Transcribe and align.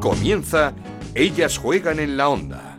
Comienza 0.00 0.74
Ellas 1.12 1.58
juegan 1.58 1.98
en 1.98 2.16
la 2.16 2.28
onda. 2.28 2.78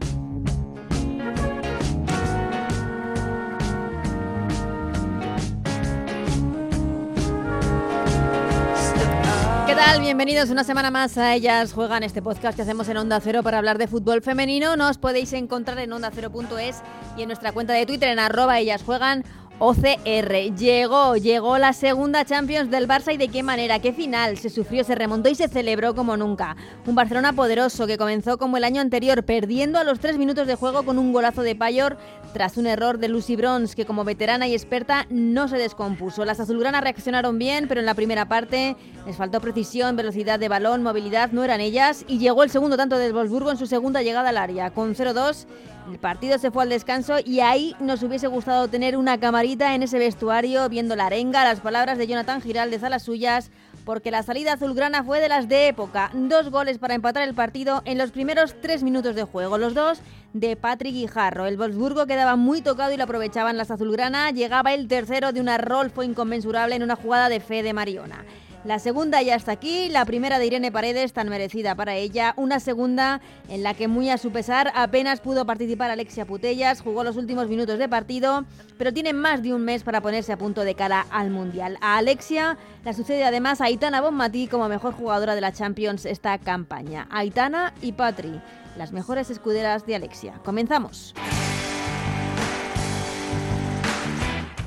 ¿Qué 9.68 9.76
tal? 9.76 10.00
Bienvenidos 10.00 10.50
una 10.50 10.64
semana 10.64 10.92
más 10.92 11.18
a 11.18 11.36
Ellas 11.36 11.74
Juegan, 11.74 12.04
este 12.04 12.22
podcast 12.22 12.56
que 12.56 12.62
hacemos 12.62 12.88
en 12.88 12.96
Onda 12.96 13.20
Cero 13.20 13.44
para 13.44 13.58
hablar 13.58 13.78
de 13.78 13.88
fútbol 13.88 14.22
femenino. 14.22 14.78
Nos 14.78 14.98
podéis 14.98 15.34
encontrar 15.34 15.78
en 15.80 15.92
ondacero.es 15.92 16.82
y 17.18 17.24
en 17.24 17.28
nuestra 17.28 17.52
cuenta 17.52 17.74
de 17.74 17.86
Twitter 17.86 18.08
en 18.08 18.20
arroba 18.20 18.60
Ellas 18.60 18.84
Juegan 18.84 19.26
OCR. 19.60 20.56
Llegó, 20.58 21.18
llegó 21.18 21.58
la 21.58 21.74
segunda 21.74 22.24
Champions 22.24 22.72
del 22.72 22.88
Barça 22.88 23.14
y 23.14 23.18
de 23.18 23.28
qué 23.28 23.44
manera, 23.44 23.80
qué 23.80 23.92
final. 23.92 24.38
Se 24.38 24.50
sufrió, 24.50 24.86
se 24.86 24.96
remontó 24.96 25.28
y 25.28 25.36
se 25.36 25.50
celebró 25.50 25.94
como 25.94 26.16
nunca. 26.16 26.56
Un 26.86 26.96
Barcelona 26.96 27.34
poderoso 27.34 27.86
que 27.86 27.98
comenzó 27.98 28.38
como 28.38 28.56
el 28.56 28.64
año 28.64 28.80
anterior, 28.80 29.24
perdiendo 29.24 29.78
a 29.78 29.84
los 29.84 30.00
tres 30.00 30.18
minutos 30.18 30.48
de 30.48 30.56
juego 30.56 30.84
con 30.84 30.98
un 30.98 31.12
golazo 31.12 31.42
de 31.42 31.56
Payor 31.56 31.98
tras 32.34 32.58
un 32.58 32.68
error 32.68 33.00
de 33.00 33.10
Lucy 33.10 33.36
Bronze, 33.36 33.76
que 33.76 33.86
como 33.86 34.04
veterana 34.04 34.48
y 34.48 34.54
experta 34.54 35.06
no 35.10 35.48
se 35.48 35.58
descompuso. 35.58 36.26
Las 36.26 36.40
azulgranas 36.40 36.82
reaccionaron 36.82 37.38
bien, 37.38 37.68
pero 37.68 37.80
en 37.80 37.86
la 37.86 37.94
primera 37.94 38.28
parte 38.28 38.76
les 39.06 39.16
faltó 39.16 39.42
precisión, 39.42 39.96
velocidad 39.96 40.40
de 40.40 40.50
balón, 40.50 40.84
movilidad, 40.84 41.32
no 41.32 41.44
eran 41.44 41.62
ellas. 41.62 42.06
Y 42.08 42.20
llegó 42.20 42.44
el 42.44 42.50
segundo 42.50 42.78
tanto 42.78 42.98
del 42.98 43.14
Wolfsburgo 43.14 43.52
en 43.52 43.58
su 43.58 43.66
segunda 43.66 44.02
llegada 44.02 44.30
al 44.30 44.38
área, 44.38 44.72
con 44.72 44.96
0-2. 44.96 45.46
El 45.92 45.98
partido 45.98 46.38
se 46.38 46.52
fue 46.52 46.64
al 46.64 46.70
descanso 46.70 47.16
y 47.24 47.40
ahí 47.40 47.76
nos 47.80 48.04
hubiese 48.04 48.28
gustado 48.28 48.68
tener 48.68 48.96
una 48.96 49.20
camarita 49.20 49.74
en 49.74 49.82
ese 49.82 49.98
vestuario 49.98 50.70
viendo 50.70 50.96
la 50.96 51.08
arenga, 51.08 51.44
las 51.44 51.62
palabras 51.62 51.98
de 51.98 52.06
Jonathan 52.06 52.42
Giraldez 52.42 52.84
a 52.84 52.90
las 52.90 53.04
suyas, 53.04 53.50
porque 53.86 54.12
la 54.12 54.24
salida 54.24 54.54
azulgrana 54.54 55.04
fue 55.04 55.20
de 55.20 55.30
las 55.30 55.48
de 55.48 55.68
época. 55.68 56.12
Dos 56.14 56.50
goles 56.50 56.78
para 56.78 56.96
empatar 56.96 57.28
el 57.28 57.34
partido 57.34 57.82
en 57.86 57.98
los 57.98 58.12
primeros 58.12 58.56
tres 58.62 58.84
minutos 58.84 59.16
de 59.16 59.24
juego, 59.24 59.58
los 59.58 59.74
dos 59.74 60.00
de 60.34 60.56
Patrick 60.56 60.94
Guijarro. 60.94 61.46
El 61.46 61.58
Wolfsburgo 61.58 62.06
quedaba 62.06 62.36
muy 62.36 62.62
tocado 62.62 62.92
y 62.92 62.98
lo 62.98 63.04
aprovechaban 63.04 63.58
las 63.58 63.72
azulgrana. 63.72 64.32
Llegaba 64.32 64.74
el 64.74 64.88
tercero 64.88 65.32
de 65.32 65.42
una 65.42 65.58
fue 65.94 66.06
inconmensurable 66.06 66.76
en 66.76 66.84
una 66.84 66.96
jugada 66.96 67.30
de 67.30 67.40
fe 67.40 67.64
de 67.64 67.74
Mariona. 67.74 68.26
La 68.66 68.78
segunda 68.78 69.22
ya 69.22 69.36
está 69.36 69.54
aquí, 69.54 69.88
la 69.88 70.04
primera 70.04 70.38
de 70.38 70.46
Irene 70.46 70.70
Paredes, 70.70 71.14
tan 71.14 71.30
merecida 71.30 71.76
para 71.76 71.96
ella. 71.96 72.34
Una 72.36 72.60
segunda 72.60 73.22
en 73.48 73.64
la 73.64 73.74
que 73.74 73.88
muy 73.88 74.10
a 74.10 74.18
su 74.18 74.32
pesar 74.32 74.74
apenas 74.76 75.22
pudo 75.22 75.46
participar 75.46 75.90
Alexia 75.90 76.26
Putellas, 76.26 76.82
jugó 76.82 77.06
los 77.06 77.16
últimos 77.16 77.48
minutos 77.48 77.80
de 77.80 77.88
partido, 77.88 78.44
pero 78.78 78.92
tiene 78.92 79.14
más 79.14 79.44
de 79.44 79.54
un 79.54 79.64
mes 79.64 79.84
para 79.84 80.02
ponerse 80.02 80.34
a 80.34 80.38
punto 80.38 80.66
de 80.66 80.76
cara 80.76 81.06
al 81.10 81.30
Mundial. 81.30 81.78
A 81.80 81.98
Alexia 81.98 82.58
la 82.84 82.92
sucede 82.92 83.24
además 83.24 83.62
a 83.62 83.66
Aitana 83.66 84.02
Bonmatí 84.02 84.48
como 84.48 84.68
mejor 84.68 84.94
jugadora 84.94 85.36
de 85.36 85.42
la 85.42 85.54
Champions 85.54 86.06
esta 86.06 86.38
campaña. 86.38 87.08
Aitana 87.12 87.74
y 87.82 87.94
Patri, 87.94 88.42
las 88.78 88.92
mejores 88.92 89.30
escuderas 89.30 89.86
de 89.86 89.96
Alexia. 89.96 90.34
Comenzamos. 90.44 91.14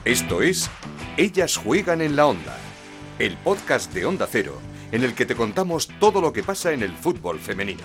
Esto 0.07 0.41
es 0.41 0.71
Ellas 1.19 1.59
juegan 1.59 2.01
en 2.01 2.17
la 2.17 2.27
onda 2.27 2.62
el 3.19 3.37
podcast 3.37 3.93
de 3.93 4.07
Onda 4.07 4.27
Cero, 4.31 4.59
en 4.91 5.05
el 5.05 5.15
que 5.15 5.27
te 5.27 5.35
contamos 5.35 5.89
todo 6.01 6.21
lo 6.21 6.33
que 6.33 6.43
pasa 6.43 6.73
en 6.73 6.83
el 6.83 6.93
fútbol 6.93 7.39
femenino. 7.39 7.83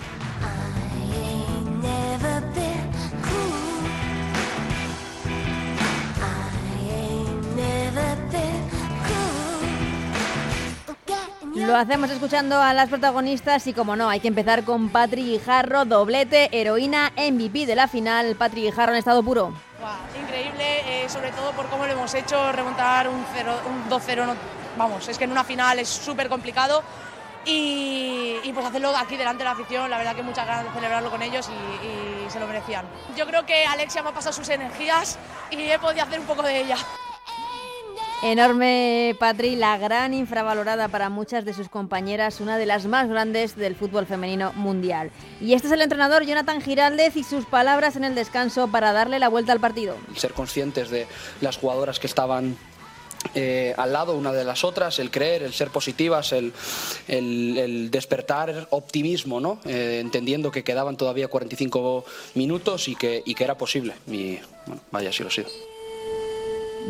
Lo 11.54 11.76
hacemos 11.76 12.10
escuchando 12.10 12.62
a 12.62 12.72
las 12.72 12.88
protagonistas 12.88 13.66
y 13.66 13.74
como 13.74 13.94
no, 13.94 14.08
hay 14.08 14.20
que 14.20 14.28
empezar 14.28 14.64
con 14.64 14.88
Patri 14.88 15.22
Guijarro, 15.24 15.84
doblete, 15.84 16.48
heroína, 16.58 17.12
MVP 17.16 17.66
de 17.66 17.76
la 17.76 17.88
final. 17.88 18.36
Patri 18.36 18.62
Guijarro 18.62 18.92
en 18.92 18.98
estado 18.98 19.22
puro. 19.22 19.52
increíble, 20.18 21.04
eh, 21.04 21.08
sobre 21.08 21.30
todo 21.32 21.52
por 21.52 21.66
cómo 21.66 21.84
lo 21.84 21.92
hemos 21.92 22.14
hecho, 22.14 22.52
remontar 22.52 23.08
un, 23.08 23.16
un 23.16 23.90
2-0 23.90 24.34
vamos, 24.76 25.08
es 25.08 25.18
que 25.18 25.24
en 25.24 25.32
una 25.32 25.44
final 25.44 25.78
es 25.78 25.88
súper 25.88 26.28
complicado 26.28 26.82
y, 27.44 28.50
pues 28.52 28.66
hacerlo 28.66 28.94
aquí 28.96 29.16
delante 29.16 29.38
de 29.38 29.44
la 29.44 29.52
afición, 29.52 29.88
la 29.88 29.98
verdad 29.98 30.14
que 30.14 30.22
muchas 30.22 30.46
ganas 30.46 30.64
de 30.64 30.70
celebrarlo 30.70 31.10
con 31.10 31.22
ellos 31.22 31.48
y, 31.48 31.86
y 31.86 32.30
se 32.30 32.38
lo 32.40 32.46
merecían. 32.46 32.84
Yo 33.16 33.26
creo 33.26 33.46
que 33.46 33.64
Alexia 33.64 34.02
me 34.02 34.10
ha 34.10 34.12
pasado 34.12 34.34
sus 34.34 34.48
energías 34.48 35.18
y 35.50 35.60
he 35.60 35.78
podido 35.78 36.04
hacer 36.04 36.20
un 36.20 36.26
poco 36.26 36.42
de 36.42 36.60
ella. 36.60 36.76
Enorme, 38.20 39.14
Patri, 39.20 39.54
la 39.54 39.78
gran 39.78 40.12
infravalorada 40.12 40.88
para 40.88 41.08
muchas 41.08 41.44
de 41.44 41.54
sus 41.54 41.68
compañeras, 41.68 42.40
una 42.40 42.58
de 42.58 42.66
las 42.66 42.84
más 42.86 43.08
grandes 43.08 43.54
del 43.54 43.76
fútbol 43.76 44.06
femenino 44.06 44.52
mundial. 44.54 45.12
Y 45.40 45.54
este 45.54 45.68
es 45.68 45.72
el 45.72 45.82
entrenador 45.82 46.24
Jonathan 46.24 46.60
Giraldez 46.60 47.16
y 47.16 47.22
sus 47.22 47.44
palabras 47.44 47.94
en 47.94 48.02
el 48.02 48.16
descanso 48.16 48.66
para 48.66 48.92
darle 48.92 49.20
la 49.20 49.28
vuelta 49.28 49.52
al 49.52 49.60
partido. 49.60 49.96
Ser 50.16 50.32
conscientes 50.32 50.90
de 50.90 51.06
las 51.40 51.58
jugadoras 51.58 52.00
que 52.00 52.08
estaban 52.08 52.56
eh, 53.34 53.74
al 53.76 53.92
lado 53.92 54.16
una 54.16 54.32
de 54.32 54.44
las 54.44 54.64
otras, 54.64 54.98
el 54.98 55.10
creer, 55.10 55.42
el 55.42 55.52
ser 55.52 55.70
positivas, 55.70 56.32
el, 56.32 56.52
el, 57.08 57.90
despertar 57.90 58.68
optimismo, 58.70 59.40
¿no? 59.40 59.58
Eh, 59.64 59.98
entendiendo 60.00 60.50
que 60.50 60.64
quedaban 60.64 60.96
todavía 60.96 61.28
45 61.28 62.04
minutos 62.34 62.88
y 62.88 62.96
que, 62.96 63.22
y 63.24 63.34
que 63.34 63.44
era 63.44 63.56
posible. 63.56 63.94
Y 64.06 64.38
bueno, 64.66 64.82
vaya 64.90 65.12
si 65.12 65.22
lo 65.22 65.28
ha 65.28 65.32
sido. 65.32 65.48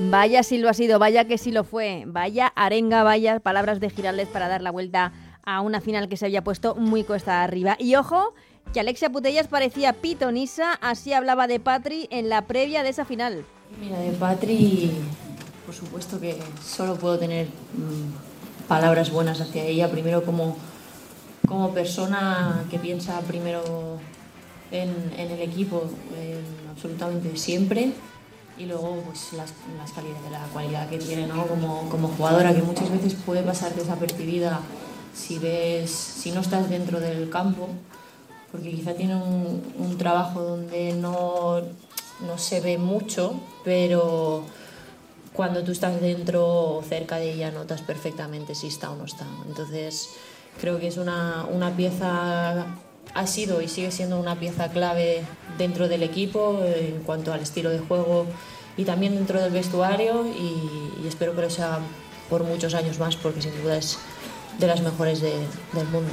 Vaya 0.00 0.42
si 0.42 0.58
lo 0.58 0.68
ha 0.68 0.74
sido, 0.74 0.98
vaya 0.98 1.24
que 1.24 1.38
sí 1.38 1.50
lo 1.50 1.64
fue, 1.64 2.04
vaya 2.06 2.46
arenga, 2.54 3.02
vaya 3.02 3.40
palabras 3.40 3.80
de 3.80 3.90
Giraldez 3.90 4.28
para 4.28 4.46
dar 4.46 4.62
la 4.62 4.70
vuelta 4.70 5.12
a 5.42 5.60
una 5.60 5.80
final 5.80 6.08
que 6.08 6.16
se 6.16 6.26
había 6.26 6.44
puesto 6.44 6.76
muy 6.76 7.02
cuesta 7.02 7.42
arriba. 7.42 7.76
Y 7.80 7.96
ojo, 7.96 8.34
que 8.72 8.80
Alexia 8.80 9.10
Putellas 9.10 9.48
parecía 9.48 9.94
pitonisa, 9.94 10.74
así 10.74 11.12
hablaba 11.12 11.46
de 11.48 11.58
Patri 11.58 12.06
en 12.10 12.28
la 12.28 12.46
previa 12.46 12.82
de 12.82 12.90
esa 12.90 13.04
final. 13.04 13.44
Mira, 13.80 13.98
de 13.98 14.12
Patri 14.12 14.92
por 15.68 15.74
supuesto 15.74 16.18
que 16.18 16.34
solo 16.64 16.96
puedo 16.96 17.18
tener 17.18 17.44
mm, 17.46 18.66
palabras 18.68 19.10
buenas 19.10 19.38
hacia 19.42 19.64
ella, 19.64 19.90
primero 19.90 20.24
como, 20.24 20.56
como 21.46 21.74
persona 21.74 22.64
que 22.70 22.78
piensa 22.78 23.20
primero 23.20 23.98
en, 24.70 25.12
el 25.18 25.42
equipo 25.42 25.82
absolutamente 26.70 27.36
siempre 27.36 27.92
y 28.56 28.64
luego 28.64 29.02
pues 29.04 29.34
las, 29.34 29.52
las 29.76 29.94
la 30.32 30.46
cualidad 30.54 30.88
que 30.88 30.96
tiene 30.96 31.26
¿no? 31.26 31.46
como, 31.46 31.86
como 31.90 32.08
jugadora 32.08 32.54
que 32.54 32.62
muchas 32.62 32.90
veces 32.90 33.12
puede 33.12 33.42
pasar 33.42 33.74
desapercibida 33.74 34.60
si 35.14 35.38
ves 35.38 35.90
si 35.90 36.30
no 36.30 36.40
estás 36.40 36.70
dentro 36.70 36.98
del 36.98 37.28
campo 37.28 37.68
porque 38.50 38.70
quizá 38.70 38.94
tiene 38.94 39.16
un, 39.16 39.62
un 39.78 39.98
trabajo 39.98 40.40
donde 40.40 40.94
no, 40.94 41.60
no 42.26 42.38
se 42.38 42.62
ve 42.62 42.78
mucho 42.78 43.34
pero 43.64 44.46
cuando 45.38 45.62
tú 45.62 45.70
estás 45.70 46.00
dentro 46.00 46.44
o 46.48 46.82
cerca 46.82 47.18
de 47.18 47.30
ella 47.30 47.52
notas 47.52 47.80
perfectamente 47.80 48.56
si 48.56 48.66
está 48.66 48.90
o 48.90 48.96
no 48.96 49.04
está. 49.04 49.24
Entonces 49.46 50.10
creo 50.60 50.80
que 50.80 50.88
es 50.88 50.96
una, 50.96 51.46
una 51.48 51.76
pieza, 51.76 52.66
ha 53.14 53.26
sido 53.28 53.62
y 53.62 53.68
sigue 53.68 53.92
siendo 53.92 54.18
una 54.18 54.34
pieza 54.40 54.68
clave 54.72 55.22
dentro 55.56 55.86
del 55.86 56.02
equipo 56.02 56.60
en 56.64 57.04
cuanto 57.04 57.32
al 57.32 57.38
estilo 57.38 57.70
de 57.70 57.78
juego 57.78 58.26
y 58.76 58.82
también 58.82 59.14
dentro 59.14 59.40
del 59.40 59.52
vestuario 59.52 60.26
y, 60.26 61.06
espero 61.06 61.36
que 61.36 61.42
lo 61.42 61.50
sea 61.50 61.78
por 62.28 62.42
muchos 62.42 62.74
años 62.74 62.98
más 62.98 63.14
porque 63.14 63.40
sin 63.40 63.62
duda 63.62 63.76
es 63.76 63.96
de 64.58 64.66
las 64.66 64.82
mejores 64.82 65.20
del 65.20 65.86
mundo. 65.92 66.10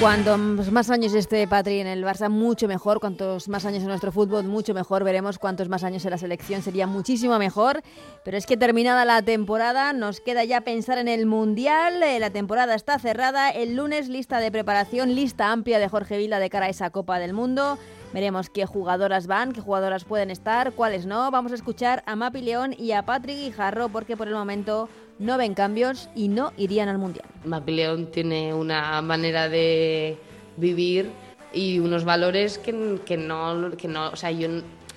Cuantos 0.00 0.72
más 0.72 0.90
años 0.90 1.14
esté 1.14 1.46
Patri 1.46 1.78
en 1.78 1.86
el 1.86 2.04
Barça, 2.04 2.28
mucho 2.28 2.66
mejor. 2.66 3.00
Cuantos 3.00 3.48
más 3.48 3.64
años 3.64 3.82
en 3.82 3.88
nuestro 3.88 4.10
fútbol, 4.12 4.44
mucho 4.44 4.74
mejor. 4.74 5.04
Veremos 5.04 5.38
cuántos 5.38 5.68
más 5.68 5.84
años 5.84 6.04
en 6.04 6.10
la 6.10 6.18
selección, 6.18 6.62
sería 6.62 6.86
muchísimo 6.86 7.38
mejor. 7.38 7.82
Pero 8.24 8.36
es 8.36 8.44
que 8.44 8.56
terminada 8.56 9.04
la 9.04 9.22
temporada, 9.22 9.92
nos 9.92 10.20
queda 10.20 10.44
ya 10.44 10.62
pensar 10.62 10.98
en 10.98 11.08
el 11.08 11.26
Mundial. 11.26 12.02
Eh, 12.02 12.18
la 12.18 12.30
temporada 12.30 12.74
está 12.74 12.98
cerrada. 12.98 13.50
El 13.50 13.76
lunes, 13.76 14.08
lista 14.08 14.40
de 14.40 14.50
preparación, 14.50 15.14
lista 15.14 15.52
amplia 15.52 15.78
de 15.78 15.88
Jorge 15.88 16.18
Vila 16.18 16.38
de 16.38 16.50
cara 16.50 16.66
a 16.66 16.70
esa 16.70 16.90
Copa 16.90 17.18
del 17.18 17.32
Mundo. 17.32 17.78
Veremos 18.12 18.48
qué 18.48 18.64
jugadoras 18.64 19.26
van, 19.26 19.52
qué 19.52 19.60
jugadoras 19.60 20.04
pueden 20.04 20.30
estar, 20.30 20.72
cuáles 20.72 21.04
no. 21.04 21.30
Vamos 21.30 21.50
a 21.50 21.56
escuchar 21.56 22.04
a 22.06 22.14
Mapi 22.14 22.42
León 22.42 22.74
y 22.78 22.92
a 22.92 23.04
Patrick 23.04 23.36
Guijarro 23.36 23.88
porque 23.88 24.16
por 24.16 24.28
el 24.28 24.34
momento 24.34 24.88
no 25.18 25.38
ven 25.38 25.54
cambios 25.54 26.08
y 26.14 26.28
no 26.28 26.52
irían 26.56 26.88
al 26.88 26.98
Mundial. 26.98 27.26
León 27.66 28.10
tiene 28.10 28.52
una 28.52 29.00
manera 29.02 29.48
de 29.48 30.18
vivir 30.56 31.10
y 31.52 31.78
unos 31.78 32.04
valores 32.04 32.58
que, 32.58 33.00
que, 33.04 33.16
no, 33.16 33.70
que 33.76 33.88
no, 33.88 34.08
o 34.10 34.16
sea, 34.16 34.30
yo, 34.30 34.48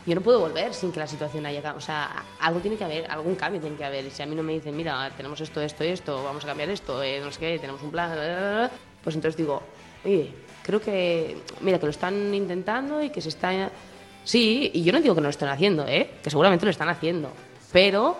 yo 0.05 0.15
no 0.15 0.21
puedo 0.21 0.39
volver 0.39 0.73
sin 0.73 0.91
que 0.91 0.99
la 0.99 1.07
situación 1.07 1.45
haya 1.45 1.61
cambiado. 1.61 1.77
O 1.77 1.81
sea, 1.81 2.25
algo 2.39 2.59
tiene 2.59 2.77
que 2.77 2.83
haber, 2.83 3.09
algún 3.11 3.35
cambio 3.35 3.61
tiene 3.61 3.75
que 3.75 3.85
haber. 3.85 4.05
Y 4.05 4.11
si 4.11 4.23
a 4.23 4.25
mí 4.25 4.35
no 4.35 4.43
me 4.43 4.53
dicen, 4.53 4.75
mira, 4.75 5.11
tenemos 5.15 5.39
esto, 5.41 5.61
esto 5.61 5.83
esto, 5.83 6.23
vamos 6.23 6.43
a 6.43 6.47
cambiar 6.47 6.69
esto, 6.69 7.01
eh, 7.03 7.19
no 7.23 7.31
sé 7.31 7.39
qué, 7.39 7.59
tenemos 7.59 7.81
un 7.83 7.91
plan, 7.91 8.69
pues 9.03 9.15
entonces 9.15 9.37
digo, 9.37 9.61
oye, 10.03 10.33
creo 10.63 10.81
que, 10.81 11.37
mira, 11.61 11.79
que 11.79 11.85
lo 11.85 11.91
están 11.91 12.33
intentando 12.33 13.01
y 13.01 13.09
que 13.09 13.21
se 13.21 13.29
está... 13.29 13.69
Sí, 14.23 14.71
y 14.73 14.83
yo 14.83 14.91
no 14.91 14.99
digo 14.99 15.15
que 15.15 15.21
no 15.21 15.27
lo 15.27 15.29
estén 15.29 15.47
haciendo, 15.47 15.87
¿eh? 15.87 16.09
que 16.21 16.29
seguramente 16.29 16.65
lo 16.65 16.71
están 16.71 16.89
haciendo, 16.89 17.29
pero 17.71 18.17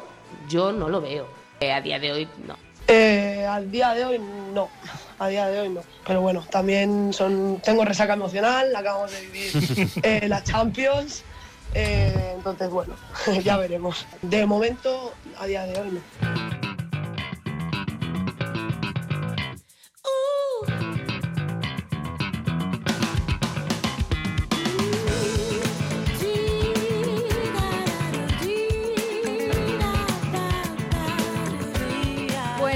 yo 0.48 0.72
no 0.72 0.88
lo 0.88 1.02
veo. 1.02 1.37
Eh, 1.60 1.72
a 1.72 1.82
día 1.82 2.00
de 2.00 2.12
hoy, 2.12 2.28
no. 2.46 2.56
Eh, 2.88 3.46
al 3.46 3.70
día 3.70 3.94
de 3.94 4.06
hoy 4.06 4.22
no, 4.54 4.70
a 5.20 5.28
día 5.28 5.48
de 5.48 5.60
hoy 5.60 5.70
no. 5.70 5.82
Pero 6.06 6.22
bueno, 6.22 6.46
también 6.50 7.12
son, 7.12 7.60
tengo 7.64 7.84
resaca 7.84 8.14
emocional, 8.14 8.74
acabamos 8.74 9.12
de 9.12 9.22
vivir 9.22 9.90
eh, 10.04 10.26
la 10.30 10.42
Champions, 10.42 11.24
eh, 11.74 12.34
entonces 12.36 12.70
bueno, 12.70 12.96
ya 13.44 13.58
veremos. 13.58 14.06
De 14.22 14.46
momento, 14.46 15.14
a 15.38 15.46
día 15.48 15.64
de 15.66 15.82
hoy 15.82 15.92
no. 15.92 16.47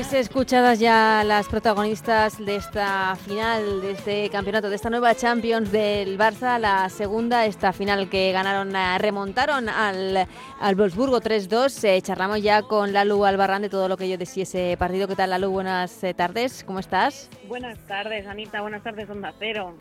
Escuchadas 0.01 0.79
ya 0.79 1.23
las 1.23 1.47
protagonistas 1.47 2.43
de 2.43 2.55
esta 2.55 3.15
final, 3.15 3.81
de 3.81 3.91
este 3.91 4.29
campeonato, 4.31 4.67
de 4.67 4.75
esta 4.75 4.89
nueva 4.89 5.13
Champions 5.13 5.71
del 5.71 6.17
Barça, 6.17 6.57
la 6.59 6.89
segunda, 6.89 7.45
esta 7.45 7.71
final 7.71 8.09
que 8.09 8.31
ganaron, 8.31 8.75
eh, 8.75 8.97
remontaron 8.97 9.69
al, 9.69 10.27
al 10.59 10.75
Wolfsburgo 10.75 11.21
3-2. 11.21 11.87
Eh, 11.87 12.01
charlamos 12.01 12.41
ya 12.41 12.63
con 12.63 12.93
Lalu 12.93 13.25
Albarrán 13.25 13.61
de 13.61 13.69
todo 13.69 13.87
lo 13.87 13.95
que 13.95 14.09
yo 14.09 14.17
decía 14.17 14.43
ese 14.43 14.75
partido. 14.77 15.07
¿Qué 15.07 15.15
tal, 15.15 15.29
Lalu? 15.29 15.51
Buenas 15.51 16.03
eh, 16.03 16.15
tardes, 16.15 16.63
¿cómo 16.63 16.79
estás? 16.79 17.29
Buenas 17.47 17.77
tardes, 17.85 18.25
Anita. 18.25 18.61
Buenas 18.61 18.81
tardes, 18.81 19.07
Onda 19.07 19.33
Cero. 19.37 19.75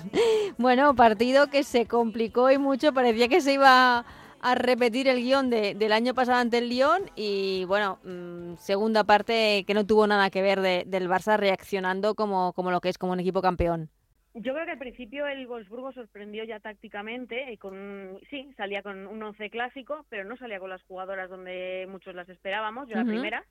bueno, 0.58 0.94
partido 0.94 1.48
que 1.48 1.62
se 1.62 1.86
complicó 1.86 2.50
y 2.50 2.56
mucho, 2.56 2.94
parecía 2.94 3.28
que 3.28 3.42
se 3.42 3.52
iba 3.52 4.06
a 4.40 4.54
repetir 4.54 5.08
el 5.08 5.22
guion 5.22 5.50
de, 5.50 5.74
del 5.74 5.92
año 5.92 6.14
pasado 6.14 6.38
ante 6.38 6.58
el 6.58 6.68
Lyon 6.68 7.02
y 7.16 7.64
bueno, 7.66 7.98
mm, 8.04 8.56
segunda 8.56 9.04
parte 9.04 9.64
que 9.66 9.74
no 9.74 9.86
tuvo 9.86 10.06
nada 10.06 10.30
que 10.30 10.42
ver 10.42 10.60
del 10.60 11.08
Barça 11.08 11.36
reaccionando 11.36 12.14
como, 12.14 12.52
como 12.52 12.70
lo 12.70 12.80
que 12.80 12.88
es 12.88 12.98
como 12.98 13.12
un 13.12 13.20
equipo 13.20 13.42
campeón. 13.42 13.90
Yo 14.34 14.52
creo 14.52 14.66
que 14.66 14.72
al 14.72 14.78
principio 14.78 15.26
el 15.26 15.46
Wolfsburgo 15.46 15.92
sorprendió 15.92 16.44
ya 16.44 16.60
tácticamente 16.60 17.50
y 17.50 17.56
con 17.56 18.20
sí, 18.30 18.52
salía 18.56 18.82
con 18.82 19.06
un 19.06 19.22
once 19.22 19.50
clásico, 19.50 20.04
pero 20.08 20.24
no 20.24 20.36
salía 20.36 20.60
con 20.60 20.70
las 20.70 20.82
jugadoras 20.84 21.28
donde 21.28 21.86
muchos 21.90 22.14
las 22.14 22.28
esperábamos, 22.28 22.88
yo 22.88 22.96
la 22.96 23.04
primera. 23.04 23.44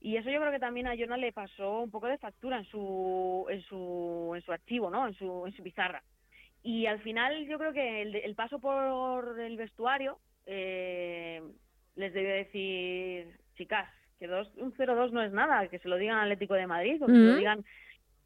Y 0.00 0.16
eso 0.16 0.28
yo 0.28 0.38
creo 0.38 0.52
que 0.52 0.58
también 0.58 0.86
a 0.86 0.94
Jonah 0.98 1.16
le 1.16 1.32
pasó 1.32 1.80
un 1.80 1.90
poco 1.90 2.08
de 2.08 2.18
factura 2.18 2.58
en 2.58 2.64
su 2.66 3.46
en 3.48 3.62
su 3.62 4.32
en 4.36 4.42
su 4.42 4.52
archivo, 4.52 4.90
¿no? 4.90 5.08
En 5.08 5.14
su 5.14 5.46
en 5.46 5.56
su 5.56 5.62
pizarra. 5.62 6.02
Y 6.66 6.86
al 6.86 6.98
final 6.98 7.46
yo 7.46 7.60
creo 7.60 7.72
que 7.72 8.02
el, 8.02 8.34
paso 8.34 8.58
por 8.58 9.38
el 9.38 9.56
vestuario 9.56 10.18
eh, 10.46 11.40
les 11.94 12.12
debió 12.12 12.34
decir, 12.34 13.38
chicas, 13.56 13.88
que 14.18 14.26
dos, 14.26 14.50
un 14.56 14.74
0-2 14.74 15.12
no 15.12 15.22
es 15.22 15.30
nada, 15.30 15.68
que 15.68 15.78
se 15.78 15.88
lo 15.88 15.96
digan 15.96 16.16
al 16.16 16.24
Atlético 16.24 16.54
de 16.54 16.66
Madrid 16.66 17.00
o 17.00 17.06
que 17.06 17.12
se 17.12 17.18
lo 17.18 17.36
digan 17.36 17.64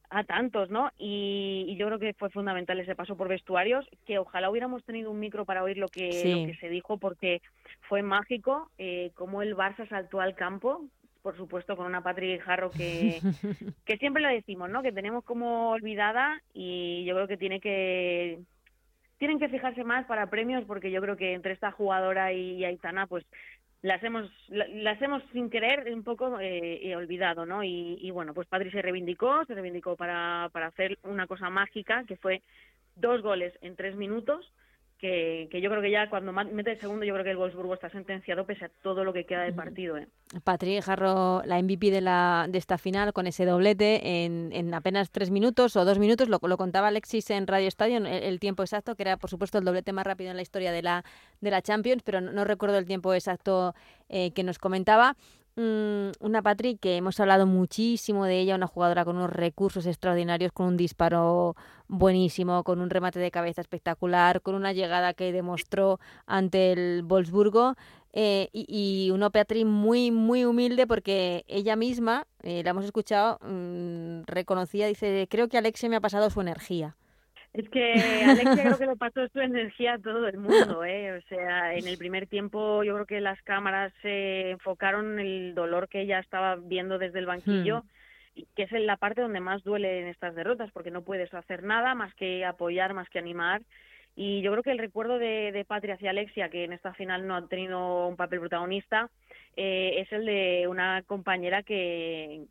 a 0.08 0.24
tantos, 0.24 0.70
¿no? 0.70 0.90
Y, 0.96 1.76
yo 1.78 1.86
creo 1.88 1.98
que 1.98 2.14
fue 2.14 2.30
fundamental 2.30 2.80
ese 2.80 2.96
paso 2.96 3.14
por 3.14 3.28
vestuarios, 3.28 3.86
que 4.06 4.18
ojalá 4.18 4.48
hubiéramos 4.48 4.82
tenido 4.84 5.10
un 5.10 5.20
micro 5.20 5.44
para 5.44 5.62
oír 5.62 5.76
lo 5.76 5.88
que, 5.88 6.08
que 6.08 6.56
se 6.58 6.70
dijo, 6.70 6.96
porque 6.96 7.42
fue 7.90 8.00
mágico 8.00 8.70
eh, 8.78 9.10
cómo 9.16 9.42
el 9.42 9.54
Barça 9.54 9.86
saltó 9.90 10.18
al 10.18 10.34
campo, 10.34 10.86
por 11.22 11.36
supuesto 11.36 11.76
con 11.76 11.86
una 11.86 12.02
Patrick 12.02 12.42
Jarro 12.42 12.70
que, 12.70 13.20
que 13.84 13.96
siempre 13.98 14.22
lo 14.22 14.28
decimos, 14.28 14.70
¿no? 14.70 14.82
Que 14.82 14.92
tenemos 14.92 15.24
como 15.24 15.70
olvidada 15.70 16.40
y 16.52 17.04
yo 17.04 17.14
creo 17.14 17.28
que 17.28 17.36
tiene 17.36 17.60
que 17.60 18.40
tienen 19.18 19.38
que 19.38 19.50
fijarse 19.50 19.84
más 19.84 20.06
para 20.06 20.30
premios 20.30 20.64
porque 20.64 20.90
yo 20.90 21.02
creo 21.02 21.16
que 21.16 21.34
entre 21.34 21.52
esta 21.52 21.70
jugadora 21.72 22.32
y 22.32 22.64
Aitana 22.64 23.06
pues 23.06 23.24
las 23.82 24.02
hemos 24.02 24.30
las 24.48 25.00
hemos 25.00 25.22
sin 25.32 25.48
querer 25.48 25.92
un 25.92 26.02
poco 26.02 26.38
eh, 26.40 26.94
olvidado, 26.96 27.46
¿no? 27.46 27.64
Y, 27.64 27.98
y, 28.00 28.10
bueno, 28.10 28.34
pues 28.34 28.46
Patri 28.46 28.70
se 28.70 28.82
reivindicó, 28.82 29.44
se 29.46 29.54
reivindicó 29.54 29.96
para, 29.96 30.50
para 30.52 30.66
hacer 30.66 30.98
una 31.02 31.26
cosa 31.26 31.48
mágica 31.48 32.04
que 32.06 32.16
fue 32.16 32.42
dos 32.96 33.22
goles 33.22 33.54
en 33.62 33.76
tres 33.76 33.96
minutos 33.96 34.52
que, 35.00 35.48
yo 35.62 35.70
creo 35.70 35.82
que 35.82 35.90
ya 35.90 36.10
cuando 36.10 36.32
mete 36.32 36.72
el 36.72 36.80
segundo, 36.80 37.04
yo 37.04 37.14
creo 37.14 37.24
que 37.24 37.30
el 37.30 37.36
Wolfsburgo 37.36 37.74
está 37.74 37.88
sentenciado 37.88 38.44
pese 38.44 38.66
a 38.66 38.70
todo 38.82 39.02
lo 39.02 39.12
que 39.12 39.24
queda 39.24 39.42
de 39.42 39.52
partido. 39.52 39.96
¿eh? 39.96 40.06
Patrick 40.44 40.82
Jarro, 40.82 41.42
la 41.44 41.60
MVP 41.60 41.90
de, 41.90 42.00
la, 42.00 42.46
de 42.48 42.58
esta 42.58 42.76
final 42.76 43.12
con 43.12 43.26
ese 43.26 43.46
doblete 43.46 44.24
en, 44.24 44.50
en 44.52 44.74
apenas 44.74 45.10
tres 45.10 45.30
minutos 45.30 45.76
o 45.76 45.84
dos 45.84 45.98
minutos, 45.98 46.28
lo, 46.28 46.38
lo 46.42 46.56
contaba 46.56 46.88
Alexis 46.88 47.30
en 47.30 47.46
Radio 47.46 47.68
Estadio, 47.68 47.98
el, 47.98 48.40
tiempo 48.40 48.62
exacto, 48.62 48.94
que 48.94 49.02
era 49.02 49.16
por 49.16 49.30
supuesto 49.30 49.58
el 49.58 49.64
doblete 49.64 49.92
más 49.92 50.06
rápido 50.06 50.30
en 50.30 50.36
la 50.36 50.42
historia 50.42 50.72
de 50.72 50.82
la, 50.82 51.04
de 51.40 51.50
la 51.50 51.62
Champions, 51.62 52.02
pero 52.04 52.20
no, 52.20 52.44
recuerdo 52.44 52.76
el 52.76 52.86
tiempo 52.86 53.14
exacto 53.14 53.74
eh, 54.08 54.32
que 54.32 54.42
nos 54.42 54.58
comentaba. 54.58 55.16
Mm, 55.56 56.12
una 56.20 56.42
Patrick 56.42 56.78
que 56.80 56.96
hemos 56.96 57.18
hablado 57.18 57.46
muchísimo 57.46 58.24
de 58.24 58.40
ella, 58.40 58.54
una 58.54 58.66
jugadora 58.66 59.04
con 59.04 59.16
unos 59.16 59.30
recursos 59.30 59.84
extraordinarios, 59.86 60.52
con 60.52 60.66
un 60.66 60.76
disparo 60.76 61.56
buenísimo, 61.88 62.62
con 62.62 62.80
un 62.80 62.88
remate 62.88 63.18
de 63.18 63.30
cabeza 63.30 63.60
espectacular, 63.60 64.42
con 64.42 64.54
una 64.54 64.72
llegada 64.72 65.12
que 65.12 65.32
demostró 65.32 65.98
ante 66.26 66.72
el 66.72 67.02
Wolfsburgo. 67.04 67.74
Eh, 68.12 68.48
y, 68.52 69.10
una 69.12 69.30
Patrick 69.30 69.66
muy, 69.66 70.10
muy 70.10 70.44
humilde 70.44 70.86
porque 70.86 71.44
ella 71.46 71.76
misma, 71.76 72.26
eh, 72.42 72.62
la 72.64 72.70
hemos 72.70 72.84
escuchado, 72.84 73.38
mm, 73.42 74.22
reconocía, 74.26 74.86
dice, 74.86 75.26
creo 75.30 75.48
que 75.48 75.58
Alexia 75.58 75.88
me 75.88 75.96
ha 75.96 76.00
pasado 76.00 76.30
su 76.30 76.40
energía. 76.40 76.96
Es 77.52 77.68
que 77.68 77.92
Alexia 77.92 78.62
creo 78.62 78.78
que 78.78 78.86
le 78.86 78.96
pasó 78.96 79.26
su 79.28 79.40
energía 79.40 79.94
a 79.94 79.98
todo 79.98 80.28
el 80.28 80.38
mundo, 80.38 80.84
¿eh? 80.84 81.18
O 81.18 81.22
sea, 81.28 81.74
en 81.74 81.86
el 81.86 81.98
primer 81.98 82.26
tiempo 82.26 82.84
yo 82.84 82.94
creo 82.94 83.06
que 83.06 83.20
las 83.20 83.40
cámaras 83.42 83.92
se 84.02 84.50
enfocaron 84.50 85.18
en 85.18 85.26
el 85.26 85.54
dolor 85.54 85.88
que 85.88 86.02
ella 86.02 86.20
estaba 86.20 86.56
viendo 86.56 86.98
desde 86.98 87.18
el 87.18 87.26
banquillo, 87.26 87.82
hmm. 88.36 88.42
que 88.54 88.62
es 88.62 88.72
la 88.72 88.96
parte 88.96 89.22
donde 89.22 89.40
más 89.40 89.64
duele 89.64 90.00
en 90.00 90.06
estas 90.06 90.34
derrotas, 90.36 90.70
porque 90.70 90.92
no 90.92 91.02
puedes 91.02 91.32
hacer 91.34 91.64
nada 91.64 91.94
más 91.94 92.14
que 92.14 92.44
apoyar, 92.44 92.94
más 92.94 93.08
que 93.08 93.18
animar. 93.18 93.62
Y 94.14 94.42
yo 94.42 94.52
creo 94.52 94.62
que 94.62 94.72
el 94.72 94.78
recuerdo 94.78 95.18
de, 95.18 95.50
de 95.50 95.64
Patria 95.64 95.94
hacia 95.94 96.10
Alexia, 96.10 96.50
que 96.50 96.64
en 96.64 96.72
esta 96.72 96.94
final 96.94 97.26
no 97.26 97.34
ha 97.34 97.46
tenido 97.48 98.06
un 98.06 98.16
papel 98.16 98.40
protagonista, 98.40 99.08
eh, 99.56 99.94
es 99.98 100.12
el 100.12 100.24
de 100.26 100.66
una 100.68 101.02
compañera 101.02 101.62
que, 101.62 102.44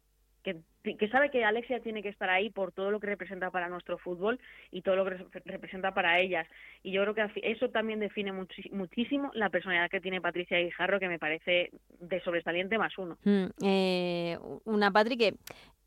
que 0.43 0.57
que 0.83 1.09
sabe 1.09 1.29
que 1.29 1.43
Alexia 1.43 1.81
tiene 1.81 2.01
que 2.01 2.09
estar 2.09 2.29
ahí 2.29 2.49
por 2.49 2.71
todo 2.71 2.89
lo 2.89 2.99
que 2.99 3.07
representa 3.07 3.51
para 3.51 3.67
nuestro 3.69 3.97
fútbol 3.97 4.39
y 4.71 4.81
todo 4.81 4.95
lo 4.95 5.05
que 5.05 5.17
representa 5.45 5.93
para 5.93 6.19
ellas. 6.19 6.47
Y 6.83 6.91
yo 6.91 7.01
creo 7.01 7.13
que 7.13 7.41
eso 7.43 7.69
también 7.69 7.99
define 7.99 8.31
muchísimo 8.31 9.31
la 9.33 9.49
personalidad 9.49 9.89
que 9.89 10.01
tiene 10.01 10.21
Patricia 10.21 10.59
Guijarro, 10.59 10.99
que 10.99 11.09
me 11.09 11.19
parece 11.19 11.71
de 11.99 12.21
sobresaliente 12.21 12.77
más 12.77 12.97
uno. 12.97 13.17
Mm, 13.23 13.45
eh, 13.61 14.37
una 14.65 14.91
Patri 14.91 15.17
que 15.17 15.33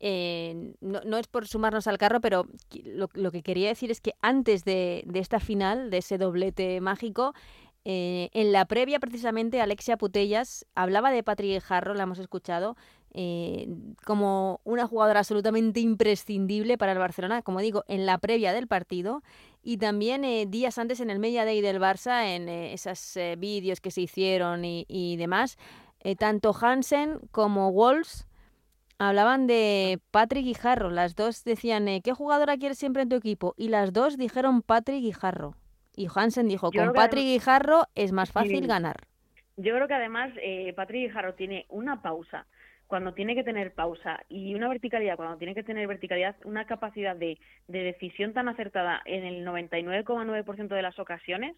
eh, 0.05 0.73
no, 0.81 1.17
es 1.17 1.27
por 1.27 1.47
sumarnos 1.47 1.87
al 1.87 1.97
carro, 1.97 2.19
pero 2.19 2.45
lo, 2.83 3.31
que 3.31 3.41
quería 3.41 3.69
decir 3.69 3.89
es 3.89 4.01
que 4.01 4.11
antes 4.21 4.65
de, 4.65 5.05
esta 5.13 5.39
final, 5.39 5.89
de 5.89 5.99
ese 5.99 6.17
doblete 6.17 6.81
mágico, 6.81 7.33
eh, 7.85 8.29
en 8.33 8.51
la 8.51 8.65
previa 8.65 8.99
precisamente 8.99 9.61
Alexia 9.61 9.95
Putellas 9.95 10.65
hablaba 10.75 11.09
de 11.11 11.23
Patrick 11.23 11.51
Guijarro, 11.51 11.93
la 11.93 12.03
hemos 12.03 12.19
escuchado, 12.19 12.75
eh, 13.13 13.67
como 14.05 14.59
una 14.63 14.87
jugadora 14.87 15.19
absolutamente 15.19 15.79
imprescindible 15.79 16.77
para 16.77 16.93
el 16.93 16.97
Barcelona, 16.97 17.41
como 17.41 17.59
digo, 17.59 17.83
en 17.87 18.05
la 18.05 18.17
previa 18.17 18.53
del 18.53 18.67
partido 18.67 19.21
y 19.61 19.77
también 19.77 20.23
eh, 20.25 20.45
días 20.47 20.77
antes 20.77 20.99
en 20.99 21.09
el 21.09 21.19
Media 21.19 21.45
Day 21.45 21.61
del 21.61 21.79
Barça, 21.79 22.25
en 22.35 22.49
eh, 22.49 22.73
esos 22.73 23.17
vídeos 23.37 23.81
que 23.81 23.91
se 23.91 24.01
hicieron 24.01 24.65
y, 24.65 25.15
demás, 25.17 25.57
tanto 26.17 26.53
Hansen 26.59 27.19
como 27.31 27.71
Wolves 27.71 28.27
hablaban 28.97 29.47
de 29.47 29.99
Patrick 30.11 30.45
Guijarro. 30.45 30.89
Las 30.89 31.15
dos 31.15 31.43
decían, 31.43 31.87
¿qué 32.01 32.13
jugadora 32.13 32.57
quieres 32.57 32.77
siempre 32.77 33.03
en 33.03 33.09
tu 33.09 33.15
equipo? 33.15 33.53
Y 33.57 33.69
las 33.69 33.93
dos 33.93 34.17
dijeron 34.17 34.61
Patrick 34.61 35.01
Guijarro. 35.01 35.55
Y 35.95 36.07
Hansen 36.13 36.47
dijo, 36.47 36.71
con 36.71 36.93
Patrick 36.93 37.25
Guijarro 37.25 37.87
es 37.95 38.11
más 38.11 38.31
fácil 38.31 38.67
ganar. 38.67 39.07
Yo 39.57 39.75
creo 39.75 39.87
que 39.87 39.93
además 39.93 40.31
eh, 40.41 40.73
Patrick 40.75 41.07
Guijarro 41.07 41.35
tiene 41.35 41.65
una 41.69 42.01
pausa 42.01 42.47
cuando 42.93 43.15
tiene 43.15 43.33
que 43.33 43.43
tener 43.43 43.73
pausa 43.73 44.23
y 44.29 44.53
una 44.53 44.69
verticalidad 44.69 45.15
cuando 45.15 45.37
tiene 45.37 45.55
que 45.55 45.63
tener 45.63 45.87
verticalidad, 45.87 46.35
una 46.45 46.67
capacidad 46.67 47.15
de, 47.15 47.39
decisión 47.67 48.33
tan 48.33 48.49
acertada 48.49 49.01
en 49.05 49.23
el 49.23 49.43
99,9% 49.43 50.67
de 50.67 50.81
las 50.83 50.99
ocasiones 50.99 51.55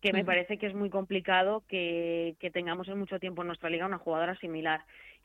que 0.00 0.14
me 0.14 0.24
parece 0.24 0.56
que 0.56 0.66
es 0.66 0.74
muy 0.74 0.88
complicado 0.88 1.62
que, 1.68 2.38
tengamos 2.54 2.88
en 2.88 2.98
mucho 2.98 3.18
tiempo 3.18 3.42
en 3.42 3.48
nuestra 3.48 3.68
liga 3.68 3.84
una 3.84 3.98
jugadora 3.98 4.34
similar. 4.36 4.80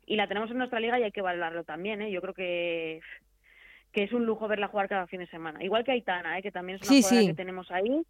Y 0.05 0.17
la 0.17 0.27
tenemos 0.27 0.51
en 0.51 0.57
nuestra 0.57 0.81
liga 0.81 0.99
y 0.99 1.03
hay 1.03 1.13
que 1.13 1.21
valorarlo 1.21 1.63
también. 1.63 2.01
¿eh? 2.01 2.11
Yo 2.11 2.19
creo 2.19 2.33
que, 2.33 2.99
que 3.93 4.03
es 4.03 4.11
un 4.11 4.25
lujo 4.25 4.49
verla 4.49 4.67
jugar 4.67 4.89
cada 4.89 5.07
fin 5.07 5.21
de 5.21 5.27
semana. 5.27 5.63
Igual 5.63 5.85
que 5.85 5.93
Aitana, 5.93 6.37
¿eh? 6.37 6.41
que 6.41 6.51
también 6.51 6.77
es 6.81 6.89
una 6.89 6.99
jugadora 6.99 7.27
que 7.27 7.33
tenemos 7.35 7.71
ahí 7.71 8.05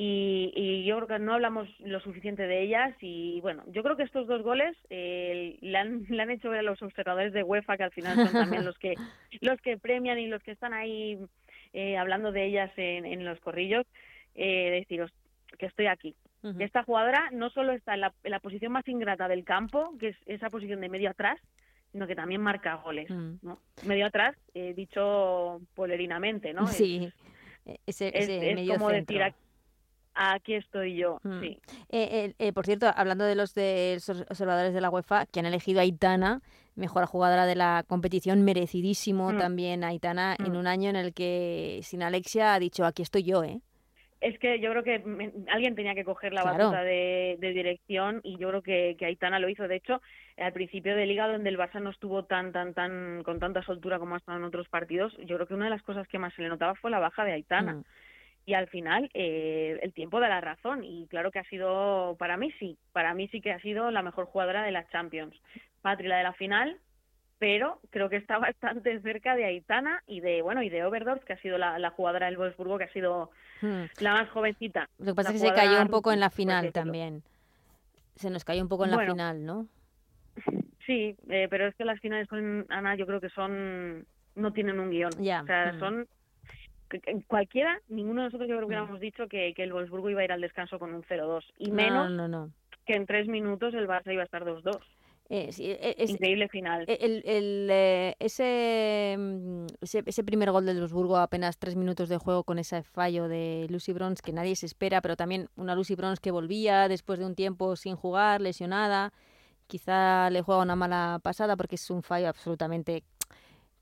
y, 0.00 0.84
yo 0.84 0.96
creo 0.96 1.08
que 1.08 1.18
no 1.18 1.34
hablamos 1.34 1.68
lo 1.80 1.98
suficiente 1.98 2.46
de 2.46 2.62
ellas 2.62 2.94
y 3.00 3.40
bueno, 3.40 3.64
yo 3.66 3.82
creo 3.82 3.96
que 3.96 4.04
estos 4.04 4.28
dos 4.28 4.42
goles 4.42 4.76
eh, 4.90 5.58
le, 5.60 5.76
han, 5.76 6.04
le 6.08 6.22
han 6.22 6.30
hecho 6.30 6.50
ver 6.50 6.60
a 6.60 6.62
los 6.62 6.80
observadores 6.82 7.32
de 7.32 7.42
UEFA 7.42 7.76
que 7.76 7.82
al 7.82 7.90
final 7.90 8.14
son 8.14 8.32
también 8.32 8.64
los 8.64 8.78
que 8.78 8.94
los 9.40 9.60
que 9.60 9.76
premian 9.76 10.20
y 10.20 10.28
los 10.28 10.40
que 10.44 10.52
están 10.52 10.72
ahí 10.72 11.18
eh, 11.72 11.96
hablando 11.96 12.30
de 12.30 12.46
ellas 12.46 12.70
en, 12.76 13.06
en 13.06 13.24
los 13.24 13.40
corrillos, 13.40 13.86
eh, 14.36 14.70
deciros 14.70 15.10
que 15.58 15.66
estoy 15.66 15.86
aquí. 15.86 16.14
Esta 16.60 16.84
jugadora 16.84 17.30
no 17.32 17.50
solo 17.50 17.72
está 17.72 17.94
en 17.94 18.02
la, 18.02 18.14
en 18.22 18.30
la, 18.30 18.38
posición 18.38 18.70
más 18.70 18.86
ingrata 18.86 19.26
del 19.26 19.44
campo, 19.44 19.94
que 19.98 20.10
es 20.10 20.16
esa 20.26 20.48
posición 20.48 20.80
de 20.80 20.88
medio 20.88 21.10
atrás, 21.10 21.40
sino 21.90 22.06
que 22.06 22.14
también 22.14 22.40
marca 22.40 22.76
goles. 22.76 23.10
Mm. 23.10 23.38
¿no? 23.42 23.58
Medio 23.84 24.06
atrás, 24.06 24.36
eh, 24.54 24.72
dicho 24.72 25.60
polerinamente, 25.74 26.54
¿no? 26.54 26.68
Sí, 26.68 27.10
e- 27.66 27.80
ese, 27.86 28.08
Es, 28.16 28.28
ese 28.28 28.50
es 28.50 28.54
medio 28.54 28.74
como 28.74 28.90
centro. 28.90 29.18
decir, 29.18 29.34
"Aquí- 30.18 30.54
estoy 30.54 30.96
yo. 30.96 31.20
Mm. 31.22 31.40
Sí. 31.40 31.58
Eh, 31.90 32.08
eh, 32.10 32.34
eh, 32.38 32.52
por 32.52 32.66
cierto, 32.66 32.86
hablando 32.94 33.24
de 33.24 33.34
los 33.36 33.54
de 33.54 33.94
los 34.06 34.08
observadores 34.28 34.74
de 34.74 34.80
la 34.80 34.90
UEFA, 34.90 35.26
que 35.26 35.40
han 35.40 35.46
elegido 35.46 35.78
a 35.78 35.82
Aitana, 35.82 36.40
mejor 36.74 37.06
jugadora 37.06 37.46
de 37.46 37.54
la 37.56 37.84
competición, 37.86 38.44
merecidísimo 38.44 39.32
Mm. 39.32 39.38
también 39.38 39.84
Aitana, 39.84 40.36
en 40.38 40.52
Mm. 40.52 40.56
un 40.56 40.66
año 40.66 40.90
en 40.90 40.96
el 40.96 41.14
que 41.14 41.80
sin 41.82 42.02
Alexia 42.02 42.54
ha 42.54 42.58
dicho, 42.58 42.84
aquí 42.84 43.02
estoy 43.02 43.22
yo, 43.22 43.42
¿eh? 43.44 43.60
Es 44.20 44.36
que 44.40 44.58
yo 44.58 44.70
creo 44.72 44.82
que 44.82 44.98
me- 44.98 45.30
alguien 45.52 45.76
tenía 45.76 45.94
que 45.94 46.04
coger 46.04 46.32
la 46.32 46.42
Claro. 46.42 46.58
batuta 46.70 46.82
de, 46.82 47.36
de 47.38 47.52
dirección 47.52 48.20
y 48.24 48.36
yo 48.36 48.48
creo 48.48 48.62
que, 48.62 48.96
que 48.98 49.06
Aitana 49.06 49.38
lo 49.38 49.48
hizo. 49.48 49.68
De 49.68 49.76
hecho, 49.76 50.02
al 50.36 50.52
principio 50.52 50.96
de 50.96 51.06
liga 51.06 51.28
donde 51.28 51.48
el 51.48 51.56
Barça 51.56 51.80
no 51.80 51.90
estuvo 51.90 52.24
tan, 52.24 52.50
tan, 52.50 52.74
tan 52.74 53.22
con 53.22 53.38
tanta 53.38 53.62
soltura 53.62 54.00
como 54.00 54.16
ha 54.16 54.18
estado 54.18 54.38
en 54.38 54.42
otros 54.44 54.68
partidos, 54.68 55.16
yo 55.24 55.36
creo 55.36 55.46
que 55.46 55.54
una 55.54 55.66
de 55.66 55.70
las 55.70 55.82
cosas 55.84 56.08
que 56.08 56.18
más 56.18 56.34
se 56.34 56.42
le 56.42 56.48
notaba 56.48 56.74
fue 56.74 56.90
la 56.90 56.98
baja 56.98 57.24
de 57.24 57.32
Aitana. 57.32 57.74
Mm. 57.74 57.84
Y 58.48 58.54
al 58.54 58.68
final 58.68 59.10
eh, 59.12 59.78
el 59.82 59.92
tiempo 59.92 60.20
da 60.20 60.28
la 60.30 60.40
razón 60.40 60.82
y 60.82 61.06
claro 61.08 61.30
que 61.30 61.38
ha 61.38 61.44
sido, 61.44 62.16
para 62.18 62.38
mí 62.38 62.50
sí, 62.58 62.78
para 62.92 63.12
mí 63.12 63.28
sí 63.28 63.42
que 63.42 63.52
ha 63.52 63.60
sido 63.60 63.90
la 63.90 64.00
mejor 64.00 64.24
jugadora 64.24 64.62
de 64.62 64.72
las 64.72 64.88
Champions. 64.88 65.34
Patri 65.82 66.08
la 66.08 66.16
de 66.16 66.22
la 66.22 66.32
final, 66.32 66.78
pero 67.38 67.78
creo 67.90 68.08
que 68.08 68.16
está 68.16 68.38
bastante 68.48 69.02
cerca 69.02 69.36
de 69.36 69.44
Aitana 69.44 70.02
y 70.06 70.20
de, 70.20 70.40
bueno, 70.40 70.62
y 70.62 70.70
de 70.70 70.82
Oberdorf, 70.82 71.22
que 71.24 71.34
ha 71.34 71.40
sido 71.42 71.58
la, 71.58 71.78
la 71.78 71.90
jugadora 71.90 72.24
del 72.24 72.38
Wolfsburgo, 72.38 72.78
que 72.78 72.84
ha 72.84 72.92
sido 72.94 73.30
Mm. 73.60 73.84
la 74.00 74.12
más 74.12 74.30
jovencita. 74.30 74.88
Lo 74.98 75.06
que 75.06 75.14
pasa 75.14 75.32
es 75.32 75.42
que 75.42 75.48
se 75.48 75.54
cayó 75.54 75.82
un 75.82 75.88
poco 75.88 76.12
en 76.12 76.20
la 76.20 76.30
final 76.30 76.72
también. 76.72 77.22
Se 78.14 78.30
nos 78.30 78.44
cayó 78.44 78.62
un 78.62 78.68
poco 78.68 78.84
en 78.84 78.92
la 78.92 79.04
final, 79.04 79.44
¿no? 79.44 79.66
Sí, 80.86 81.16
eh, 81.28 81.48
pero 81.50 81.66
es 81.66 81.74
que 81.74 81.84
las 81.84 82.00
finales 82.00 82.28
con 82.28 82.66
Ana 82.68 82.94
yo 82.94 83.06
creo 83.06 83.20
que 83.20 83.28
son 83.30 84.06
no 84.36 84.52
tienen 84.52 84.78
un 84.78 84.90
guion. 84.90 85.10
Ya, 85.18 85.42
O 85.42 85.46
sea, 85.46 85.72
mm. 85.72 85.78
son 85.80 86.08
cualquiera, 87.26 87.80
ninguno 87.88 88.22
de 88.22 88.26
nosotros 88.28 88.48
yo 88.48 88.56
creo 88.56 88.60
que 88.68 88.74
Mm. 88.74 88.78
hubiéramos 88.78 89.00
dicho 89.00 89.28
que, 89.28 89.52
que 89.54 89.62
el 89.64 89.72
Wolfsburgo 89.72 90.10
iba 90.10 90.20
a 90.20 90.24
ir 90.24 90.32
al 90.32 90.40
descanso 90.40 90.78
con 90.78 90.92
un 90.94 91.02
0-2 91.02 91.44
y 91.58 91.68
No, 91.70 91.74
menos 91.74 92.10
No, 92.10 92.28
no, 92.28 92.46
no. 92.46 92.50
que 92.86 92.94
en 92.94 93.06
tres 93.06 93.28
minutos 93.28 93.74
el 93.74 93.86
Barça 93.88 94.12
iba 94.12 94.22
a 94.22 94.24
estar 94.24 94.44
2-2. 94.44 94.80
Eh, 95.30 95.50
eh, 95.58 95.94
es- 95.98 96.08
Increíble 96.08 96.48
final. 96.48 96.86
el, 96.88 97.22
el, 97.26 97.68
eh, 97.70 98.14
ese, 98.18 99.14
mm, 99.18 99.66
ese, 99.82 100.02
ese 100.06 100.24
primer 100.24 100.50
gol 100.50 100.64
del 100.64 100.78
Wolfsburgo 100.80 101.18
apenas 101.18 101.58
tres 101.58 101.76
minutos 101.76 102.08
de 102.08 102.16
juego 102.16 102.44
con 102.44 102.58
ese 102.58 102.82
fallo 102.82 103.28
de 103.28 103.66
Lucy 103.68 103.92
Bronze 103.92 104.22
que 104.24 104.32
nadie 104.32 104.56
se 104.56 104.64
espera, 104.64 105.02
pero 105.02 105.16
también 105.16 105.50
una 105.56 105.74
Lucy 105.74 105.96
Bronze 105.96 106.22
que 106.22 106.30
volvía 106.30 106.88
después 106.88 107.18
de 107.18 107.26
un 107.26 107.34
tiempo 107.34 107.76
sin 107.76 107.94
jugar, 107.94 108.40
lesionada. 108.40 109.12
Quizá 109.66 110.30
le 110.30 110.40
juega 110.40 110.62
una 110.62 110.76
mala 110.76 111.20
pasada 111.22 111.54
porque 111.58 111.74
es 111.74 111.90
un 111.90 112.02
fallo 112.02 112.28
absolutamente 112.30 113.02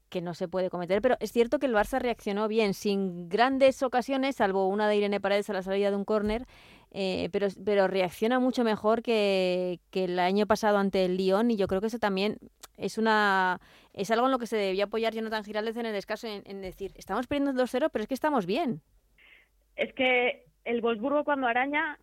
que 0.08 0.20
no 0.20 0.34
se 0.34 0.48
puede 0.48 0.70
cometer, 0.70 1.02
pero 1.02 1.16
es 1.20 1.32
cierto 1.32 1.58
que 1.58 1.66
el 1.66 1.74
Barça 1.74 1.98
reaccionó 1.98 2.48
bien, 2.48 2.74
sin 2.74 3.28
grandes 3.28 3.82
ocasiones, 3.82 4.36
salvo 4.36 4.68
una 4.68 4.88
de 4.88 4.96
Irene 4.96 5.20
Paredes 5.20 5.50
a 5.50 5.52
la 5.52 5.62
salida 5.62 5.90
de 5.90 5.96
un 5.96 6.04
córner, 6.04 6.44
eh, 6.92 7.28
pero, 7.32 7.48
pero 7.64 7.88
reacciona 7.88 8.38
mucho 8.38 8.64
mejor 8.64 9.02
que, 9.02 9.80
que 9.90 10.04
el 10.04 10.18
año 10.18 10.46
pasado 10.46 10.78
ante 10.78 11.04
el 11.04 11.16
Lyon 11.16 11.50
y 11.50 11.56
yo 11.56 11.66
creo 11.66 11.80
que 11.80 11.88
eso 11.88 11.98
también 11.98 12.38
es 12.76 12.98
una 12.98 13.60
es 13.92 14.10
algo 14.10 14.26
en 14.26 14.32
lo 14.32 14.38
que 14.38 14.46
se 14.46 14.56
debía 14.56 14.84
apoyar 14.84 15.14
Jonathan 15.14 15.42
Giraldez 15.42 15.76
en 15.76 15.86
el 15.86 15.92
descanso, 15.92 16.28
en, 16.28 16.42
en 16.44 16.60
decir, 16.60 16.92
estamos 16.96 17.26
perdiendo 17.26 17.64
2-0, 17.64 17.88
pero 17.90 18.02
es 18.02 18.08
que 18.08 18.14
estamos 18.14 18.44
bien. 18.44 18.82
Es 19.74 19.92
que 19.94 20.44
el 20.64 20.80
Wolfsburgo 20.82 21.24
cuando 21.24 21.46
araña, 21.46 21.98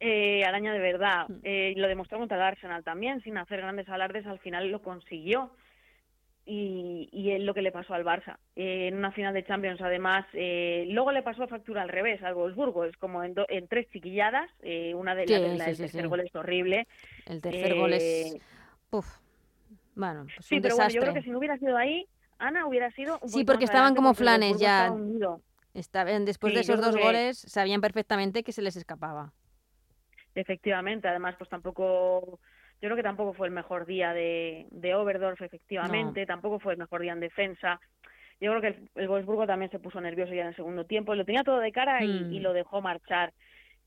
eh, 0.00 0.44
araña 0.44 0.72
de 0.72 0.78
verdad. 0.78 1.28
Mm. 1.28 1.40
Eh, 1.42 1.74
lo 1.76 1.88
demostró 1.88 2.18
contra 2.18 2.36
el 2.36 2.42
Arsenal 2.44 2.84
también, 2.84 3.20
sin 3.22 3.36
hacer 3.36 3.60
grandes 3.60 3.88
alardes, 3.88 4.26
al 4.26 4.38
final 4.38 4.70
lo 4.70 4.82
consiguió. 4.82 5.50
Y, 6.50 7.10
y 7.12 7.32
es 7.32 7.42
lo 7.42 7.52
que 7.52 7.60
le 7.60 7.70
pasó 7.72 7.92
al 7.92 8.06
Barça. 8.06 8.38
Eh, 8.56 8.88
en 8.88 8.96
una 8.96 9.12
final 9.12 9.34
de 9.34 9.44
Champions, 9.44 9.82
además, 9.82 10.24
eh, 10.32 10.86
luego 10.88 11.12
le 11.12 11.22
pasó 11.22 11.42
a 11.42 11.46
factura 11.46 11.82
al 11.82 11.90
revés 11.90 12.22
al 12.22 12.34
Wolfsburgo. 12.34 12.86
Es 12.86 12.96
como 12.96 13.22
en, 13.22 13.34
do- 13.34 13.44
en 13.50 13.68
tres 13.68 13.86
chiquilladas. 13.90 14.50
eh, 14.62 14.94
una 14.94 15.14
de 15.14 15.26
las 15.26 15.42
sí, 15.42 15.58
la 15.58 15.66
del 15.66 15.76
sí, 15.76 15.82
tercer 15.82 16.08
gol 16.08 16.20
es 16.20 16.34
horrible. 16.34 16.88
El 17.26 17.42
tercer 17.42 17.74
gol 17.74 17.92
es... 17.92 18.32
Eh, 18.34 18.40
Uf, 18.90 19.06
bueno, 19.94 20.24
pues 20.34 20.46
Sí, 20.46 20.56
un 20.56 20.62
pero 20.62 20.76
bueno, 20.76 20.90
yo 20.90 21.00
creo 21.02 21.12
que 21.12 21.22
si 21.22 21.28
no 21.28 21.36
hubiera 21.38 21.58
sido 21.58 21.76
ahí, 21.76 22.06
Ana 22.38 22.66
hubiera 22.66 22.90
sido. 22.92 23.18
un 23.20 23.28
Sí, 23.28 23.44
porque 23.44 23.66
estaban 23.66 23.88
adelante 23.88 23.98
como 23.98 24.14
flanes 24.14 24.58
ya. 24.58 24.94
Estaban- 25.74 26.24
después 26.24 26.54
de 26.54 26.60
esos 26.60 26.80
dos 26.80 26.96
que- 26.96 27.02
goles 27.02 27.38
sabían 27.46 27.82
perfectamente 27.82 28.42
que 28.42 28.52
se 28.52 28.62
les 28.62 28.74
escapaba. 28.76 29.34
Efectivamente, 30.34 31.08
además, 31.08 31.34
pues 31.36 31.50
tampoco, 31.50 32.40
yo 32.80 32.86
creo 32.88 32.96
que 32.96 33.02
tampoco 33.02 33.32
fue 33.34 33.46
el 33.48 33.52
mejor 33.52 33.86
día 33.86 34.12
de, 34.12 34.66
de 34.70 34.94
Oberdorf, 34.94 35.40
efectivamente, 35.42 36.26
tampoco 36.26 36.58
fue 36.60 36.72
el 36.74 36.78
mejor 36.78 37.02
día 37.02 37.12
en 37.12 37.20
defensa. 37.20 37.80
Yo 38.40 38.50
creo 38.52 38.60
que 38.60 38.68
el, 38.68 38.90
el 38.94 39.08
Wolfsburgo 39.08 39.46
también 39.46 39.70
se 39.70 39.80
puso 39.80 40.00
nervioso 40.00 40.32
ya 40.32 40.42
en 40.42 40.48
el 40.48 40.56
segundo 40.56 40.84
tiempo, 40.84 41.14
lo 41.14 41.24
tenía 41.24 41.42
todo 41.42 41.58
de 41.58 41.72
cara 41.72 42.04
y, 42.04 42.08
Mm. 42.24 42.32
y 42.32 42.40
lo 42.40 42.52
dejó 42.52 42.80
marchar. 42.80 43.32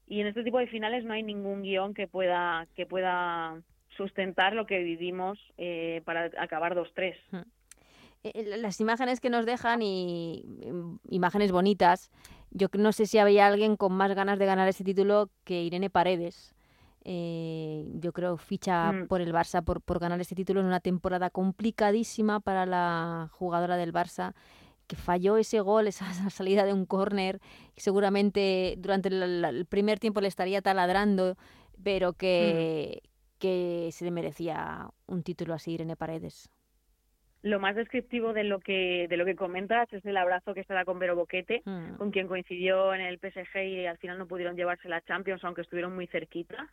Y 0.08 0.20
en 0.20 0.28
este 0.28 0.44
tipo 0.44 0.60
de 0.60 0.68
finales 0.68 1.06
no 1.06 1.14
hay 1.14 1.24
ningún 1.24 1.62
guion 1.62 1.94
que 1.94 2.08
pueda, 2.08 2.68
que 2.76 2.86
pueda 2.86 3.62
sustentar 3.96 4.54
lo 4.54 4.66
que 4.66 4.80
vivimos 4.80 5.40
eh, 5.58 6.02
para 6.04 6.30
acabar 6.38 6.76
2-3. 6.76 7.16
Eh, 8.24 8.32
eh, 8.34 8.58
Las 8.58 8.82
imágenes 8.82 9.22
que 9.22 9.30
nos 9.30 9.46
dejan 9.46 9.82
y 9.82 10.44
mm, 10.70 10.96
imágenes 11.10 11.52
bonitas, 11.54 12.12
yo 12.52 12.68
no 12.78 12.92
sé 12.92 13.06
si 13.06 13.20
había 13.20 13.48
alguien 13.48 13.78
con 13.78 13.94
más 13.94 14.14
ganas 14.14 14.38
de 14.38 14.46
ganar 14.46 14.68
ese 14.68 14.84
título 14.84 15.30
que 15.46 15.64
Irene 15.64 15.90
Paredes. 15.90 16.54
Eh, 17.04 17.86
yo 17.96 18.14
creo 18.14 18.38
ficha 18.38 18.92
Mm. 18.92 19.08
por 19.08 19.22
el 19.22 19.34
Barça 19.34 19.64
por, 19.64 19.82
por 19.82 20.00
ganar 20.00 20.22
este 20.22 20.36
título 20.36 20.60
en 20.60 20.68
una 20.68 20.80
temporada 20.80 21.30
complicadísima 21.30 22.40
para 22.40 22.66
la 22.66 23.30
jugadora 23.32 23.76
del 23.78 23.92
Barça 23.92 24.34
que 24.88 24.96
falló 24.96 25.38
ese 25.38 25.62
gol, 25.62 25.88
esa, 25.88 26.06
esa 26.12 26.30
salida 26.30 26.66
de 26.66 26.74
un 26.74 26.86
córner, 26.86 27.40
seguramente 27.78 28.76
durante 28.78 29.10
el, 29.10 29.44
el 29.46 29.66
primer 29.66 30.00
tiempo 30.00 30.22
le 30.22 30.28
estaría 30.28 30.62
taladrando, 30.62 31.38
pero 31.82 32.14
que, 32.14 33.02
que 33.40 33.90
se 33.94 34.06
le 34.06 34.12
merecía 34.12 34.90
un 35.08 35.24
título 35.24 35.54
así 35.54 35.72
Irene 35.72 35.96
Paredes. 35.96 36.50
Lo 37.44 37.60
más 37.60 37.76
descriptivo 37.76 38.34
de 38.34 38.44
lo 38.44 38.60
que 38.60 39.08
de 39.10 39.18
lo 39.18 39.26
que 39.26 39.36
comentas 39.36 39.92
es 39.94 40.06
el 40.06 40.18
abrazo 40.18 40.54
que 40.54 40.64
se 40.64 40.74
da 40.74 40.86
con 40.86 41.00
Vero 41.00 41.16
Boquete, 41.16 41.62
Mm. 41.66 41.96
con 41.98 42.12
quien 42.12 42.28
coincidió 42.28 42.94
en 42.94 43.02
el 43.02 43.18
PSG 43.20 43.64
y 43.64 43.86
al 43.88 43.98
final 43.98 44.18
no 44.20 44.28
pudieron 44.28 44.56
llevarse 44.56 44.88
la 44.90 45.02
Champions, 45.02 45.44
aunque 45.44 45.62
estuvieron 45.62 45.96
muy 45.96 46.06
cerquita. 46.08 46.68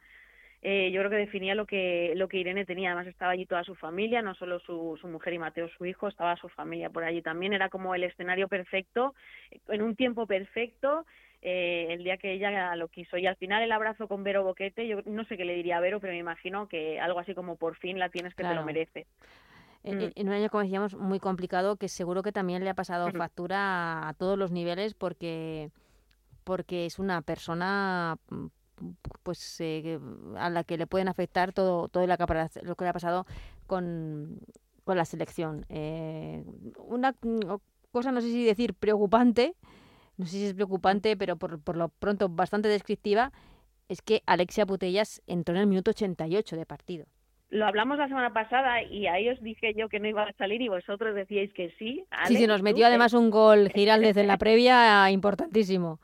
Eh, 0.60 0.90
yo 0.90 1.00
creo 1.00 1.10
que 1.10 1.16
definía 1.16 1.54
lo 1.54 1.66
que 1.66 2.12
lo 2.16 2.26
que 2.28 2.38
Irene 2.38 2.66
tenía. 2.66 2.90
Además 2.90 3.06
estaba 3.06 3.30
allí 3.32 3.46
toda 3.46 3.62
su 3.64 3.76
familia, 3.76 4.22
no 4.22 4.34
solo 4.34 4.58
su, 4.58 4.98
su 5.00 5.06
mujer 5.08 5.32
y 5.34 5.38
Mateo, 5.38 5.68
su 5.68 5.87
hijo, 5.87 6.08
estaba 6.08 6.37
su 6.37 6.48
familia 6.48 6.90
por 6.90 7.04
allí 7.04 7.22
también. 7.22 7.52
Era 7.52 7.68
como 7.68 7.94
el 7.94 8.02
escenario 8.04 8.48
perfecto, 8.48 9.14
en 9.68 9.82
un 9.82 9.94
tiempo 9.96 10.26
perfecto. 10.26 11.06
eh, 11.40 11.87
el 11.90 12.02
día 12.02 12.16
que 12.16 12.32
ella 12.32 12.75
lo 12.75 12.88
quiso 12.88 13.16
y 13.16 13.25
al 13.28 13.37
final 13.37 13.62
el 13.62 13.70
abrazo 13.70 14.08
con 14.08 14.25
Vero 14.25 14.42
Boquete 14.42 14.88
yo 14.88 15.02
no 15.06 15.25
sé 15.26 15.37
qué 15.37 15.44
le 15.44 15.54
diría 15.54 15.76
a 15.76 15.80
Vero 15.80 16.00
pero 16.00 16.12
me 16.12 16.18
imagino 16.18 16.66
que 16.66 16.98
algo 16.98 17.20
así 17.20 17.32
como 17.32 17.54
por 17.54 17.76
fin 17.76 17.96
la 18.00 18.08
tienes 18.08 18.34
que 18.34 18.42
te 18.42 18.56
lo 18.56 18.64
merece 18.64 19.06
Mm. 19.82 19.88
En, 19.88 20.12
en 20.14 20.28
un 20.28 20.35
año, 20.35 20.50
como 20.50 20.62
decíamos, 20.62 20.94
muy 20.97 21.20
complicado, 21.20 21.76
que 21.76 21.88
seguro 21.88 22.23
que 22.23 22.32
también 22.32 22.64
le 22.64 22.70
ha 22.70 22.75
pasado 22.75 23.11
factura 23.12 24.08
a, 24.08 24.14
todos 24.14 24.38
los 24.38 24.50
niveles 24.50 24.94
porque, 24.94 25.70
porque 26.44 26.87
es 26.87 26.99
una 26.99 27.23
persona 27.23 28.18
mm, 28.30 28.47
pues 29.23 29.61
eh, 29.61 29.99
a 30.37 30.50
la 30.50 30.64
que 30.64 30.76
le 30.76 30.87
pueden 30.87 31.08
afectar 31.08 31.52
todo, 31.52 31.88
todo 31.88 32.06
lo, 32.06 32.16
que 32.16 32.49
lo 32.62 32.76
que 32.76 32.85
le 32.85 32.90
ha 32.90 32.92
pasado 32.92 33.26
con, 33.66 34.40
con 34.85 34.97
la 34.97 35.04
selección. 35.04 35.66
Eh, 35.68 36.44
una 36.78 37.12
mm, 37.23 37.40
cosa, 37.92 38.12
no 38.12 38.20
sé 38.20 38.28
si 38.28 38.44
decir 38.44 38.75
preocupante, 38.75 39.54
no 40.16 40.26
sé 40.26 40.32
si 40.32 40.47
es 40.47 40.54
preocupante, 40.54 41.16
pero 41.16 41.37
por, 41.37 41.61
por 41.61 41.76
lo 41.76 41.88
pronto 41.88 42.28
bastante 42.28 42.68
descriptiva, 42.68 43.32
es 43.88 44.02
que 44.02 44.23
Alexia 44.26 44.66
Putellas 44.66 45.23
entró 45.26 45.54
en 45.54 45.62
el 45.62 45.66
minuto 45.66 45.92
88 45.92 46.56
de 46.56 46.66
partido. 46.66 47.06
Lo 47.50 47.67
hablamos 47.67 47.97
la 47.97 48.09
semana 48.09 48.33
pasada 48.33 48.83
y 48.83 49.07
ahí 49.07 49.28
os 49.31 49.40
dije 49.43 49.73
yo 49.75 49.88
que 49.88 50.00
no 50.00 50.07
iba 50.09 50.23
a 50.25 50.33
salir 50.35 50.61
y 50.61 50.69
vosotros 50.69 51.14
decíais 51.14 51.50
que 51.55 51.71
sí. 51.78 52.05
Sí, 52.26 52.37
sí, 52.37 52.47
nos 52.47 52.61
metió 52.62 52.87
además 52.87 53.14
un 53.14 53.31
gol 53.31 53.71
Giraldez 53.75 54.19
en 54.19 54.26
la 54.26 54.37
previa 54.37 55.11
importantísimo. 55.11 55.99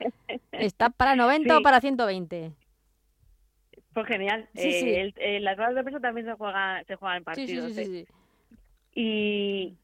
¿Está 0.52 0.88
para 0.88 1.16
90 1.16 1.58
o 1.58 1.62
para 1.62 1.80
120? 1.82 2.52
Fue 3.92 4.04
genial. 4.06 4.48
Sí, 4.54 4.68
Eh, 4.68 4.80
sí. 4.80 4.94
el- 4.94 5.14
eh, 5.18 5.40
las 5.40 5.56
ruedas 5.58 5.74
de 5.74 5.82
prensa 5.82 6.00
también 6.00 6.26
se 6.26 6.32
juega, 6.32 6.82
se 6.84 6.96
juegan 6.96 7.24
partidos. 7.24 7.72
sí, 7.74 7.74
sí, 7.74 7.80
¿eh? 7.98 8.06
sí. 8.06 8.14
Y 8.96 9.76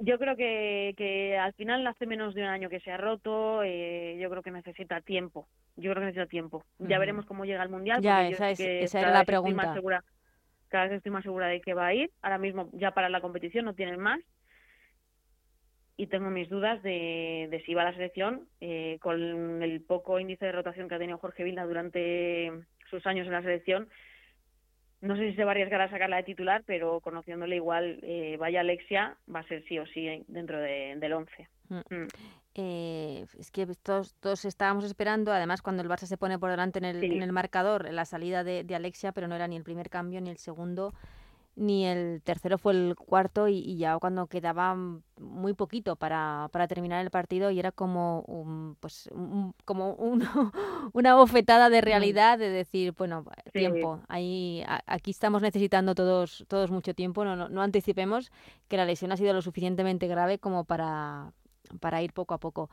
yo 0.00 0.18
creo 0.18 0.36
que, 0.36 0.94
que 0.96 1.38
al 1.38 1.52
final 1.54 1.86
hace 1.86 2.04
menos 2.06 2.34
de 2.34 2.42
un 2.42 2.48
año 2.48 2.68
que 2.68 2.80
se 2.80 2.90
ha 2.92 2.96
roto. 2.98 3.62
eh, 3.64 4.18
yo 4.20 4.28
creo 4.28 4.42
que 4.42 4.50
necesita 4.50 5.00
tiempo. 5.00 5.46
Yo 5.76 5.90
creo 5.92 6.02
que 6.02 6.06
necesita 6.06 6.26
tiempo. 6.26 6.62
Ya 6.78 6.98
veremos 6.98 7.24
cómo 7.26 7.44
llega 7.44 7.62
al 7.62 7.70
mundial. 7.70 8.02
Ya, 8.02 8.26
esa 8.28 8.50
es- 8.50 8.60
esa 8.60 9.00
era 9.00 9.10
la 9.10 9.18
más 9.20 9.26
pregunta. 9.26 9.72
segura- 9.74 10.04
cada 10.70 10.84
vez 10.84 10.94
estoy 10.94 11.12
más 11.12 11.24
segura 11.24 11.48
de 11.48 11.60
que 11.60 11.74
va 11.74 11.88
a 11.88 11.94
ir. 11.94 12.10
Ahora 12.22 12.38
mismo 12.38 12.70
ya 12.72 12.92
para 12.92 13.08
la 13.08 13.20
competición 13.20 13.66
no 13.66 13.74
tienen 13.74 14.00
más. 14.00 14.20
Y 15.96 16.06
tengo 16.06 16.30
mis 16.30 16.48
dudas 16.48 16.82
de, 16.82 17.48
de 17.50 17.62
si 17.66 17.74
va 17.74 17.82
a 17.82 17.86
la 17.86 17.92
selección 17.92 18.48
eh, 18.62 18.98
con 19.02 19.62
el 19.62 19.82
poco 19.82 20.18
índice 20.18 20.46
de 20.46 20.52
rotación 20.52 20.88
que 20.88 20.94
ha 20.94 20.98
tenido 20.98 21.18
Jorge 21.18 21.44
Vilda 21.44 21.64
durante 21.66 22.50
sus 22.88 23.06
años 23.06 23.26
en 23.26 23.32
la 23.32 23.42
selección. 23.42 23.88
no 25.02 25.16
sé 25.16 25.30
si 25.30 25.36
se 25.36 25.44
va 25.44 25.50
a 25.50 25.52
arriesgar 25.52 25.80
a 25.82 25.90
sacarla 25.90 26.16
de 26.16 26.22
titular, 26.22 26.62
pero 26.64 27.00
conociéndole 27.00 27.56
igual, 27.56 27.98
eh, 28.02 28.36
vaya 28.38 28.60
Alexia, 28.60 29.16
va 29.32 29.40
a 29.40 29.48
ser 29.48 29.62
sí 29.64 29.78
o 29.78 29.86
sí 29.86 30.24
dentro 30.28 30.58
de, 30.58 30.96
del 30.96 31.12
11. 31.12 31.48
Mm. 31.68 31.76
Mm. 31.90 32.08
Eh, 32.54 33.26
es 33.38 33.50
que 33.50 33.66
todos, 33.66 34.14
todos 34.20 34.44
estábamos 34.44 34.84
esperando, 34.84 35.32
además 35.32 35.62
cuando 35.62 35.82
el 35.82 35.88
Barça 35.88 36.06
se 36.06 36.16
pone 36.16 36.38
por 36.38 36.50
delante 36.50 36.78
en 36.78 36.84
el, 36.84 37.04
en 37.04 37.22
el 37.22 37.32
marcador, 37.32 37.92
la 37.92 38.04
salida 38.04 38.42
de, 38.42 38.64
de, 38.64 38.74
Alexia, 38.74 39.12
pero 39.12 39.28
no 39.28 39.36
era 39.36 39.46
ni 39.46 39.56
el 39.56 39.62
primer 39.62 39.88
cambio 39.88 40.20
ni 40.20 40.30
el 40.30 40.38
segundo 40.38 40.92
ni 41.56 41.84
el 41.84 42.22
tercero 42.22 42.58
fue 42.58 42.72
el 42.72 42.96
cuarto 42.96 43.48
y, 43.48 43.76
ya 43.76 43.98
cuando 43.98 44.26
quedaba 44.28 44.74
muy 45.18 45.52
poquito 45.52 45.96
para, 45.96 46.48
para, 46.52 46.68
terminar 46.68 47.04
el 47.04 47.10
partido 47.10 47.50
y 47.50 47.58
era 47.58 47.72
como 47.72 48.22
un, 48.22 48.76
pues 48.80 49.10
como 49.64 49.94
una 50.92 51.14
bofetada 51.16 51.68
de 51.68 51.80
realidad 51.80 52.38
de 52.38 52.48
decir 52.48 52.94
bueno 52.96 53.24
tiempo 53.52 54.00
ahí 54.08 54.64
aquí 54.86 55.10
estamos 55.10 55.42
necesitando 55.42 55.94
todos 55.94 56.44
todos 56.48 56.70
mucho 56.70 56.94
tiempo 56.94 57.24
no, 57.24 57.48
no, 57.48 57.62
anticipemos 57.62 58.32
que 58.68 58.76
la 58.76 58.86
lesión 58.86 59.12
ha 59.12 59.16
sido 59.16 59.34
lo 59.34 59.42
suficientemente 59.42 60.06
grave 60.06 60.38
como 60.38 60.64
para 60.64 61.32
para 61.78 62.02
ir 62.02 62.12
poco 62.12 62.34
a 62.34 62.38
poco 62.38 62.70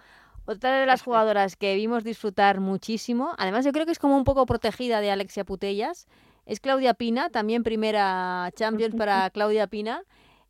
otra 0.48 0.80
de 0.80 0.86
las 0.86 1.02
jugadoras 1.02 1.58
que 1.58 1.76
vimos 1.76 2.06
disfrutar 2.06 2.62
muchísimo, 2.62 3.34
además 3.38 3.66
yo 3.66 3.74
creo 3.74 3.86
que 3.86 3.92
es 3.92 4.00
como 4.00 4.16
un 4.16 4.24
poco 4.24 4.46
protegida 4.46 5.02
de 5.02 5.12
Alexia 5.12 5.44
Putellas, 5.44 6.08
es 6.46 6.62
Claudia 6.62 6.94
Pina, 6.94 7.30
también 7.30 7.64
primera 7.64 8.50
Champions 8.56 8.96
para 8.96 9.30
Claudia 9.30 9.68
Pina, 9.68 10.04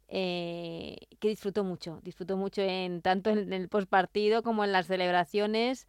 eh, 0.07 0.97
que 1.19 1.29
disfrutó 1.29 1.63
mucho, 1.63 1.99
disfrutó 2.03 2.37
mucho 2.37 2.61
en 2.61 3.01
tanto 3.01 3.31
en 3.31 3.51
el 3.51 3.69
postpartido 3.69 4.43
como 4.43 4.63
en 4.63 4.71
las 4.71 4.85
celebraciones. 4.85 5.87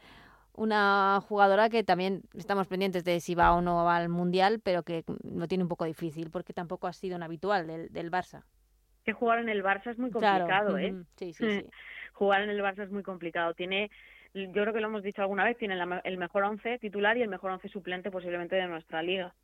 Una 0.55 1.23
jugadora 1.29 1.69
que 1.69 1.85
también 1.85 2.23
estamos 2.35 2.67
pendientes 2.67 3.05
de 3.05 3.21
si 3.21 3.35
va 3.37 3.53
o 3.53 3.61
no 3.61 3.85
va 3.85 3.97
al 3.97 4.09
Mundial, 4.09 4.59
pero 4.61 4.83
que 4.83 5.05
lo 5.23 5.47
tiene 5.47 5.63
un 5.63 5.69
poco 5.69 5.85
difícil 5.85 6.31
porque 6.31 6.53
tampoco 6.53 6.87
ha 6.89 6.93
sido 6.93 7.15
un 7.15 7.23
habitual 7.23 7.67
del, 7.67 7.93
del 7.93 8.11
Barça. 8.11 8.43
Que 9.05 9.13
jugar 9.13 9.39
en 9.39 9.51
el 9.51 9.63
Barça 9.63 9.91
es 9.91 9.99
muy 9.99 10.11
complicado, 10.11 10.79
¿eh? 10.79 10.97
Sí, 11.17 11.33
sí, 11.33 11.45
sí. 11.45 11.67
Jugar 12.19 12.43
en 12.43 12.51
el 12.51 12.61
Barça 12.61 12.83
es 12.83 12.91
muy 12.91 13.03
complicado. 13.03 13.55
Tiene 13.55 13.91
yo 14.35 14.53
creo 14.53 14.75
que 14.75 14.81
lo 14.81 14.89
hemos 14.89 15.03
dicho 15.03 15.23
alguna 15.23 15.45
vez, 15.45 15.57
tiene 15.57 15.79
el 16.05 16.19
mejor 16.19 16.45
once 16.45 16.79
titular 16.79 17.17
y 17.17 17.23
el 17.23 17.29
mejor 17.29 17.51
once 17.51 17.69
suplente 17.69 18.11
posiblemente 18.11 18.57
de 18.57 18.67
nuestra 18.67 19.03
liga 19.03 19.35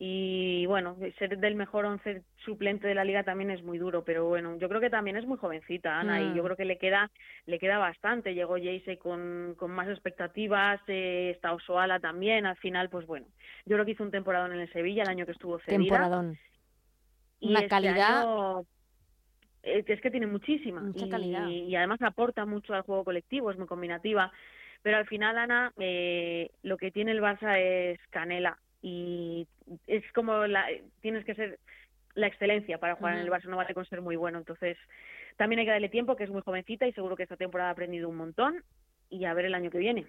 y 0.00 0.64
bueno, 0.66 0.96
ser 1.18 1.38
del 1.38 1.56
mejor 1.56 1.84
once 1.84 2.22
suplente 2.44 2.86
de 2.86 2.94
la 2.94 3.02
liga 3.02 3.24
también 3.24 3.50
es 3.50 3.64
muy 3.64 3.78
duro, 3.78 4.04
pero 4.04 4.26
bueno, 4.26 4.56
yo 4.56 4.68
creo 4.68 4.80
que 4.80 4.90
también 4.90 5.16
es 5.16 5.26
muy 5.26 5.38
jovencita 5.38 5.98
Ana 5.98 6.20
y 6.22 6.34
yo 6.36 6.42
mm. 6.42 6.44
creo 6.44 6.56
que 6.56 6.64
le 6.64 6.78
queda 6.78 7.10
le 7.46 7.58
queda 7.58 7.78
bastante. 7.78 8.32
Llegó 8.32 8.54
Jayce 8.54 8.96
con, 8.98 9.56
con 9.58 9.72
más 9.72 9.88
expectativas, 9.88 10.80
eh, 10.86 11.32
está 11.34 11.52
Osoala 11.52 11.98
también, 11.98 12.46
al 12.46 12.56
final 12.58 12.88
pues 12.90 13.08
bueno, 13.08 13.26
yo 13.66 13.74
creo 13.74 13.84
que 13.84 13.90
hizo 13.90 14.04
un 14.04 14.12
temporadón 14.12 14.52
en 14.52 14.60
el 14.60 14.72
Sevilla 14.72 15.02
el 15.02 15.08
año 15.08 15.26
que 15.26 15.32
estuvo 15.32 15.58
cedida. 15.58 15.78
Temporadón. 15.78 16.38
Y 17.40 17.50
Una 17.50 17.58
este 17.58 17.68
calidad 17.68 18.24
es 19.62 20.00
que 20.00 20.10
tiene 20.10 20.26
muchísima 20.26 20.80
Mucha 20.80 21.06
y, 21.06 21.10
calidad. 21.10 21.48
y 21.48 21.74
además 21.74 22.00
aporta 22.02 22.46
mucho 22.46 22.74
al 22.74 22.82
juego 22.82 23.04
colectivo, 23.04 23.50
es 23.50 23.58
muy 23.58 23.66
combinativa. 23.66 24.32
Pero 24.82 24.96
al 24.96 25.06
final, 25.06 25.36
Ana, 25.38 25.72
eh, 25.78 26.50
lo 26.62 26.76
que 26.76 26.90
tiene 26.90 27.10
el 27.10 27.20
Barça 27.20 27.58
es 27.58 27.98
canela 28.10 28.58
y 28.80 29.46
es 29.86 30.04
como 30.12 30.46
la, 30.46 30.66
tienes 31.00 31.24
que 31.24 31.34
ser 31.34 31.58
la 32.14 32.26
excelencia 32.26 32.78
para 32.78 32.94
jugar 32.94 33.14
en 33.14 33.20
el 33.20 33.30
Barça, 33.30 33.44
no 33.44 33.56
vale 33.56 33.74
con 33.74 33.84
ser 33.86 34.00
muy 34.00 34.16
bueno. 34.16 34.38
Entonces, 34.38 34.76
también 35.36 35.60
hay 35.60 35.66
que 35.66 35.72
darle 35.72 35.88
tiempo, 35.88 36.16
que 36.16 36.24
es 36.24 36.30
muy 36.30 36.42
jovencita 36.42 36.86
y 36.86 36.92
seguro 36.92 37.16
que 37.16 37.22
esta 37.24 37.36
temporada 37.36 37.70
ha 37.70 37.72
aprendido 37.72 38.08
un 38.08 38.16
montón 38.16 38.62
y 39.10 39.24
a 39.24 39.34
ver 39.34 39.46
el 39.46 39.54
año 39.54 39.70
que 39.70 39.78
viene. 39.78 40.06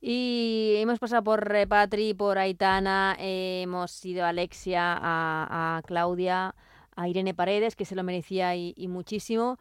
Y 0.00 0.74
hemos 0.78 0.98
pasado 0.98 1.24
por 1.24 1.50
Patri, 1.66 2.12
por 2.12 2.36
Aitana, 2.36 3.16
hemos 3.18 4.04
ido 4.04 4.24
a 4.24 4.28
Alexia, 4.28 4.98
a, 5.00 5.80
Claudia, 5.86 6.54
a 6.96 7.08
Irene 7.08 7.34
Paredes, 7.34 7.76
que 7.76 7.84
se 7.84 7.94
lo 7.94 8.02
merecía 8.02 8.56
y 8.56 8.88
muchísimo. 8.88 9.58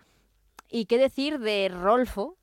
¿Y 0.70 0.86
qué 0.86 0.98
decir 0.98 1.40
de 1.40 1.70
Rolfo, 1.70 2.38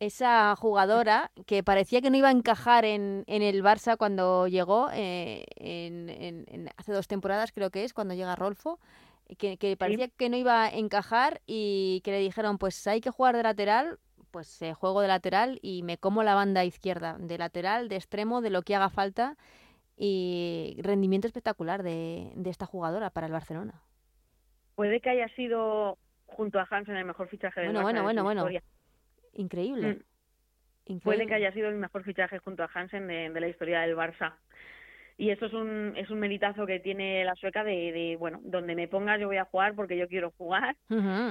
esa 0.00 0.54
jugadora 0.56 1.32
que 1.46 1.62
parecía 1.62 2.00
que 2.00 2.10
no 2.10 2.16
iba 2.16 2.28
a 2.28 2.32
encajar 2.32 2.84
en, 2.84 3.24
en 3.26 3.42
el 3.42 3.62
Barça 3.62 3.96
cuando 3.96 4.46
llegó, 4.46 4.88
eh, 4.92 5.44
en, 5.56 6.70
hace 6.76 6.92
dos 6.92 7.08
temporadas 7.08 7.52
creo 7.52 7.70
que 7.70 7.84
es, 7.84 7.92
cuando 7.92 8.14
llega 8.14 8.36
Rolfo, 8.36 8.78
que, 9.38 9.56
que 9.56 9.76
parecía 9.76 10.08
que 10.08 10.28
no 10.28 10.36
iba 10.36 10.64
a 10.64 10.70
encajar 10.70 11.42
y 11.46 12.00
que 12.04 12.12
le 12.12 12.20
dijeron, 12.20 12.58
pues 12.58 12.86
hay 12.86 13.00
que 13.00 13.10
jugar 13.10 13.36
de 13.36 13.42
lateral, 13.42 13.98
pues 14.30 14.62
eh, 14.62 14.72
juego 14.74 15.00
de 15.00 15.08
lateral 15.08 15.58
y 15.62 15.82
me 15.82 15.98
como 15.98 16.22
la 16.22 16.34
banda 16.34 16.64
izquierda, 16.64 17.16
de 17.18 17.38
lateral, 17.38 17.88
de 17.88 17.96
extremo, 17.96 18.40
de 18.40 18.50
lo 18.50 18.62
que 18.62 18.76
haga 18.76 18.90
falta 18.90 19.36
y 19.96 20.76
rendimiento 20.78 21.26
espectacular 21.26 21.82
de, 21.82 22.32
de 22.36 22.50
esta 22.50 22.66
jugadora 22.66 23.10
para 23.10 23.26
el 23.26 23.32
Barcelona. 23.32 23.82
Puede 24.78 25.00
que 25.00 25.10
haya 25.10 25.26
sido 25.30 25.98
junto 26.24 26.60
a 26.60 26.68
Hansen 26.70 26.94
el 26.94 27.04
mejor 27.04 27.26
fichaje 27.26 27.62
del 27.62 27.72
bueno, 27.72 27.80
Barça 27.80 28.02
Bueno, 28.04 28.22
bueno, 28.22 28.42
bueno. 28.44 28.60
Increíble. 29.32 29.88
Mm. 29.88 30.02
Increíble. 30.84 31.02
Puede 31.02 31.26
que 31.26 31.34
haya 31.34 31.52
sido 31.52 31.68
el 31.68 31.74
mejor 31.74 32.04
fichaje 32.04 32.38
junto 32.38 32.62
a 32.62 32.70
Hansen 32.72 33.08
de, 33.08 33.40
la 33.40 33.48
historia 33.48 33.80
del 33.80 33.96
Barça. 33.96 34.34
Y 35.16 35.30
eso 35.30 35.46
es 35.46 35.52
un, 35.52 35.94
es 35.96 36.10
un 36.10 36.20
meritazo 36.20 36.64
que 36.64 36.78
tiene 36.78 37.24
la 37.24 37.34
sueca 37.34 37.64
de, 37.64 37.90
de, 37.90 38.16
bueno, 38.20 38.38
donde 38.44 38.76
me 38.76 38.86
pongas 38.86 39.18
yo 39.18 39.26
voy 39.26 39.38
a 39.38 39.46
jugar 39.46 39.74
porque 39.74 39.96
yo 39.96 40.06
quiero 40.06 40.30
jugar. 40.38 40.76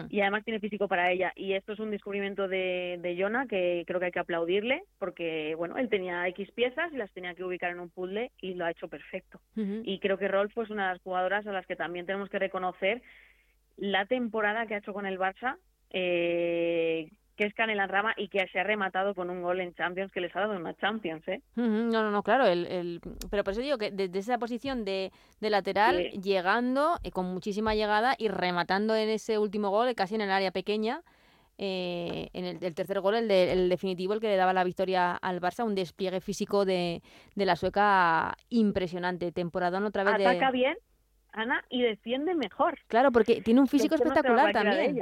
Y 0.09 0.19
además 0.19 0.43
tiene 0.43 0.59
físico 0.59 0.89
para 0.89 1.09
ella. 1.09 1.31
Y 1.33 1.53
esto 1.53 1.71
es 1.71 1.79
un 1.79 1.91
descubrimiento 1.91 2.49
de, 2.49 2.99
de 3.01 3.15
Jonah 3.17 3.47
que 3.47 3.85
creo 3.87 4.01
que 4.01 4.07
hay 4.07 4.11
que 4.11 4.19
aplaudirle 4.19 4.83
porque, 4.99 5.55
bueno, 5.55 5.77
él 5.77 5.87
tenía 5.87 6.27
X 6.27 6.51
piezas 6.51 6.91
y 6.91 6.97
las 6.97 7.13
tenía 7.13 7.33
que 7.33 7.45
ubicar 7.45 7.71
en 7.71 7.79
un 7.79 7.91
puzzle 7.91 8.29
y 8.41 8.55
lo 8.55 8.65
ha 8.65 8.71
hecho 8.71 8.89
perfecto. 8.89 9.39
Y 9.55 9.99
creo 9.99 10.17
que 10.17 10.27
Rolf 10.27 10.57
es 10.57 10.69
una 10.69 10.87
de 10.89 10.93
las 10.95 11.01
jugadoras 11.01 11.47
a 11.47 11.53
las 11.53 11.65
que 11.65 11.77
también 11.77 12.05
tenemos 12.05 12.29
que 12.29 12.39
reconocer 12.39 13.01
la 13.77 14.05
temporada 14.05 14.65
que 14.65 14.75
ha 14.75 14.79
hecho 14.79 14.93
con 14.93 15.05
el 15.05 15.17
Barça. 15.17 15.57
Eh, 15.89 17.09
que 17.37 17.45
es 17.45 17.53
Canela 17.53 17.85
Rama 17.85 18.13
y 18.17 18.29
que 18.29 18.45
se 18.51 18.59
ha 18.59 18.63
rematado 18.63 19.13
con 19.13 19.29
un 19.29 19.43
gol 19.43 19.61
en 19.61 19.73
Champions 19.75 20.11
que 20.11 20.19
les 20.19 20.35
ha 20.35 20.41
dado 20.41 20.57
una 20.57 20.75
Champions, 20.75 21.25
¿eh? 21.27 21.41
No, 21.55 21.67
no, 21.67 22.09
no, 22.09 22.23
claro, 22.23 22.47
el, 22.47 22.65
el... 22.65 22.99
pero 23.29 23.43
por 23.43 23.53
eso 23.53 23.61
digo 23.61 23.77
que 23.77 23.91
desde 23.91 24.17
esa 24.17 24.39
posición 24.39 24.83
de, 24.83 25.11
de 25.39 25.49
lateral, 25.51 26.09
llegando, 26.11 26.97
eh, 27.03 27.11
con 27.11 27.27
muchísima 27.27 27.75
llegada 27.75 28.15
y 28.17 28.27
rematando 28.27 28.95
en 28.95 29.09
ese 29.09 29.37
último 29.37 29.69
gol, 29.69 29.93
casi 29.93 30.15
en 30.15 30.21
el 30.21 30.31
área 30.31 30.51
pequeña, 30.51 31.03
eh, 31.59 32.29
en 32.33 32.45
el, 32.45 32.75
tercer 32.75 33.01
gol, 33.01 33.15
el, 33.15 33.29
el, 33.29 33.69
definitivo, 33.69 34.13
el 34.13 34.19
que 34.19 34.27
le 34.27 34.35
daba 34.35 34.53
la 34.53 34.63
victoria 34.63 35.15
al 35.15 35.39
Barça, 35.39 35.63
un 35.63 35.75
despliegue 35.75 36.21
físico 36.21 36.65
de, 36.65 37.03
de 37.35 37.45
la 37.45 37.55
sueca 37.55 38.35
impresionante. 38.49 39.31
Temporadón 39.31 39.85
otra 39.85 40.03
vez 40.03 40.15
Ataca 40.15 40.51
bien, 40.51 40.75
Ana, 41.37 41.63
y 41.69 41.83
defiende 41.83 42.33
mejor. 42.33 42.79
Claro, 42.87 43.11
porque 43.11 43.41
tiene 43.41 43.61
un 43.61 43.67
físico 43.67 43.93
espectacular 43.93 44.51
también. 44.51 44.99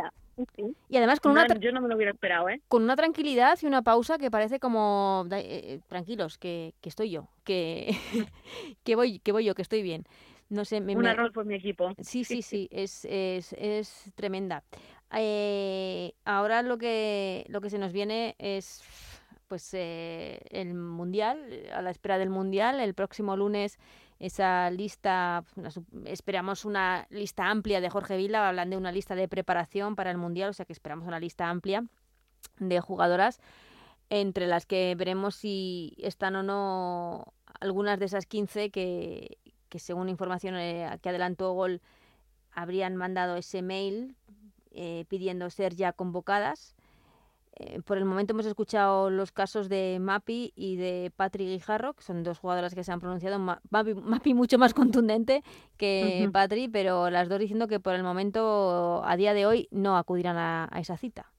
Y 0.90 0.98
además 0.98 1.22
con 1.22 1.32
una... 1.32 1.48
Yo 1.48 1.72
no 1.72 1.80
me 1.80 1.88
lo 1.88 1.96
hubiera 1.96 2.12
esperado, 2.12 2.50
¿eh? 2.50 2.62
Con 2.68 2.84
una 2.84 2.98
tranquilidad 2.98 3.58
y 3.62 3.66
una 3.66 3.82
pausa 3.84 4.18
que 4.18 4.30
parece 4.30 4.60
como... 4.60 5.26
Eh, 5.32 5.38
eh, 5.40 5.80
tranquilos, 5.88 6.38
que, 6.38 6.74
que, 6.82 6.90
estoy 6.90 7.10
yo, 7.10 7.30
que, 7.46 7.96
que, 8.84 8.96
voy, 8.98 9.20
que 9.20 9.32
voy 9.32 9.46
yo, 9.46 9.56
que 9.56 9.62
estoy 9.62 9.82
bien. 9.82 10.04
No 10.50 10.66
sé, 10.66 10.82
me, 10.82 10.98
Un 10.98 11.08
error 11.08 11.32
por 11.32 11.46
mi 11.46 11.56
equipo. 11.56 11.94
Sí, 12.02 12.26
sí, 12.26 12.42
sí, 12.42 12.68
es, 12.70 13.06
es, 13.06 13.54
es 13.54 14.12
tremenda. 14.16 14.64
Eh, 15.14 16.12
ahora 16.26 16.64
lo 16.64 16.78
que, 16.78 17.46
lo 17.48 17.62
que 17.62 17.70
se 17.70 17.78
nos 17.78 17.94
viene 17.94 18.36
es 18.40 18.84
pues 19.48 19.74
el 19.74 20.74
Mundial, 20.74 21.40
a 21.72 21.82
la 21.82 21.92
espera 21.92 22.18
del 22.18 22.30
Mundial. 22.30 22.82
El 22.82 22.94
próximo 22.94 23.38
lunes 23.38 23.80
esa 24.20 24.70
lista, 24.72 25.44
esperamos 26.06 26.66
una 26.66 27.06
lista 27.10 27.50
amplia 27.50 27.82
de 27.82 27.90
Jorge 27.90 28.18
Vila, 28.18 28.48
hablan 28.48 28.70
de 28.70 28.78
una 28.78 28.92
lista 28.92 29.16
de 29.16 29.28
preparación 29.28 29.96
para 29.96 30.12
el 30.12 30.18
Mundial, 30.18 30.50
o 30.50 30.54
sea 30.54 30.66
que 30.66 30.74
esperamos 30.74 31.08
una 31.08 31.20
lista 31.20 31.50
amplia 31.50 31.86
de 32.60 32.80
jugadoras 32.80 33.40
entre 34.10 34.48
las 34.48 34.66
que 34.66 34.96
veremos 34.98 35.36
si 35.36 35.96
están 35.98 36.36
o 36.36 36.44
no 36.44 37.34
algunas 37.60 38.00
de 38.00 38.06
esas 38.06 38.26
15 38.26 38.70
que, 38.70 39.38
que 39.70 39.80
según 39.80 40.10
información 40.10 40.56
eh, 40.56 40.98
que 41.02 41.10
adelantó 41.10 41.54
Gol 41.54 41.82
habrían 42.52 42.96
mandado 42.96 43.36
ese 43.36 43.62
mail 43.62 44.16
eh, 44.72 45.06
pidiendo 45.08 45.50
ser 45.50 45.76
ya 45.76 45.92
convocadas 45.94 46.75
eh, 47.58 47.82
por 47.86 47.98
el 47.98 48.04
momento 48.04 48.34
hemos 48.34 48.46
escuchado 48.46 49.10
los 49.10 49.32
casos 49.32 49.70
de 49.70 49.98
Mapi 50.02 50.52
y 50.58 50.76
de 50.76 51.12
Patrick 51.16 51.48
Guijarro, 51.48 51.94
que 51.94 52.04
son 52.04 52.22
dos 52.22 52.40
jugadoras 52.40 52.76
que 52.76 52.84
se 52.84 52.92
han 52.92 53.00
pronunciado. 53.00 53.40
Mapi, 53.40 54.34
mucho 54.34 54.58
más 54.58 54.74
contundente 54.74 55.42
que 55.78 56.30
Patrick, 56.34 56.70
pero 56.74 57.10
las 57.10 57.30
dos 57.30 57.40
diciendo 57.40 57.68
que 57.68 57.80
por 57.80 57.96
el 57.96 58.04
momento, 58.04 59.02
a 59.06 59.16
día 59.16 59.34
de 59.34 59.46
hoy, 59.46 59.70
no 59.72 59.96
acudirán 59.96 60.38
a, 60.38 60.70
esa 60.78 60.98
cita. 60.98 61.32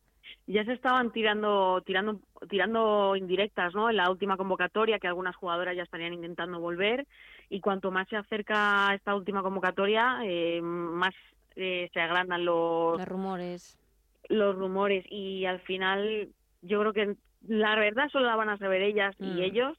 Ya 0.46 0.64
se 0.64 0.72
estaban 0.72 1.12
tirando, 1.12 1.82
tirando, 1.84 2.20
tirando 2.48 3.14
indirectas, 3.16 3.74
¿no? 3.74 3.90
En 3.90 3.96
la 3.96 4.10
última 4.10 4.38
convocatoria, 4.38 4.98
que 4.98 5.08
algunas 5.08 5.36
jugadoras 5.36 5.76
ya 5.76 5.82
estarían 5.82 6.14
intentando 6.14 6.60
volver. 6.60 7.06
Y 7.50 7.60
cuanto 7.60 7.90
más 7.90 8.08
se 8.08 8.16
acerca 8.16 8.94
esta 8.94 9.14
última 9.14 9.42
convocatoria, 9.42 10.20
eh, 10.24 10.62
más 10.62 11.14
eh, 11.56 11.90
se 11.92 12.00
agrandan 12.00 12.44
los, 12.44 12.98
los 12.98 13.08
rumores 13.08 13.78
los 14.28 14.56
rumores 14.56 15.04
y 15.10 15.44
al 15.44 15.60
final 15.60 16.28
yo 16.62 16.80
creo 16.80 16.92
que 16.92 17.14
la 17.46 17.76
verdad 17.76 18.08
solo 18.10 18.26
la 18.26 18.36
van 18.36 18.48
a 18.48 18.58
saber 18.58 18.82
ellas 18.82 19.14
y 19.20 19.24
mm. 19.26 19.38
ellos 19.42 19.78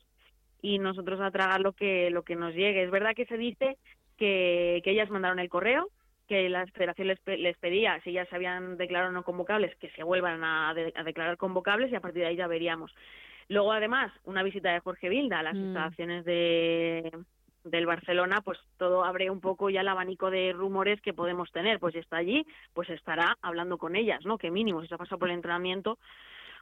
y 0.62 0.80
nosotros 0.80 1.20
a 1.22 1.32
tragar 1.32 1.62
lo 1.62 1.74
que 1.74 2.10
lo 2.10 2.24
que 2.24 2.36
nos 2.36 2.54
llegue. 2.54 2.84
Es 2.84 2.92
verdad 2.92 3.16
que 3.16 3.26
se 3.26 3.38
dice 3.38 3.78
que, 4.18 4.82
que 4.84 4.92
ellas 4.92 5.10
mandaron 5.10 5.40
el 5.40 5.50
correo, 5.50 5.90
que 6.28 6.50
la 6.50 6.66
federación 6.68 7.08
les, 7.08 7.20
les 7.26 7.58
pedía, 7.58 8.00
si 8.04 8.12
ya 8.12 8.26
se 8.26 8.36
habían 8.36 8.78
declarado 8.78 9.12
no 9.12 9.24
convocables, 9.24 9.76
que 9.78 9.90
se 9.92 10.04
vuelvan 10.04 10.44
a, 10.44 10.74
de- 10.74 10.94
a 10.96 11.04
declarar 11.04 11.38
convocables 11.38 11.92
y 11.92 11.96
a 11.96 12.02
partir 12.02 12.22
de 12.24 12.28
ahí 12.30 12.36
ya 12.36 12.48
veríamos. 12.48 12.92
Luego, 13.50 13.72
además, 13.72 14.12
una 14.26 14.44
visita 14.44 14.74
de 14.74 14.80
Jorge 14.82 15.08
Vilda 15.10 15.40
a 15.40 15.44
las 15.44 15.56
Mm. 15.56 15.64
instalaciones 15.66 16.26
de, 16.26 17.12
del 17.64 17.86
Barcelona, 17.86 18.42
pues 18.42 18.58
todo 18.78 19.04
abre 19.04 19.30
un 19.30 19.42
poco 19.42 19.70
ya 19.70 19.82
el 19.82 19.88
abanico 19.88 20.30
de 20.32 20.54
rumores 20.54 21.02
que 21.02 21.14
podemos 21.14 21.52
tener. 21.52 21.80
Pues 21.80 21.94
si 21.94 22.00
está 22.00 22.18
allí, 22.18 22.46
pues 22.74 22.90
estará 22.90 23.38
hablando 23.42 23.78
con 23.78 23.96
ellas, 23.96 24.26
¿no? 24.26 24.38
Que 24.38 24.52
mínimo, 24.52 24.82
si 24.82 24.88
se 24.88 24.96
ha 24.96 24.98
pasado 24.98 25.20
por 25.20 25.30
el 25.30 25.36
entrenamiento, 25.36 26.00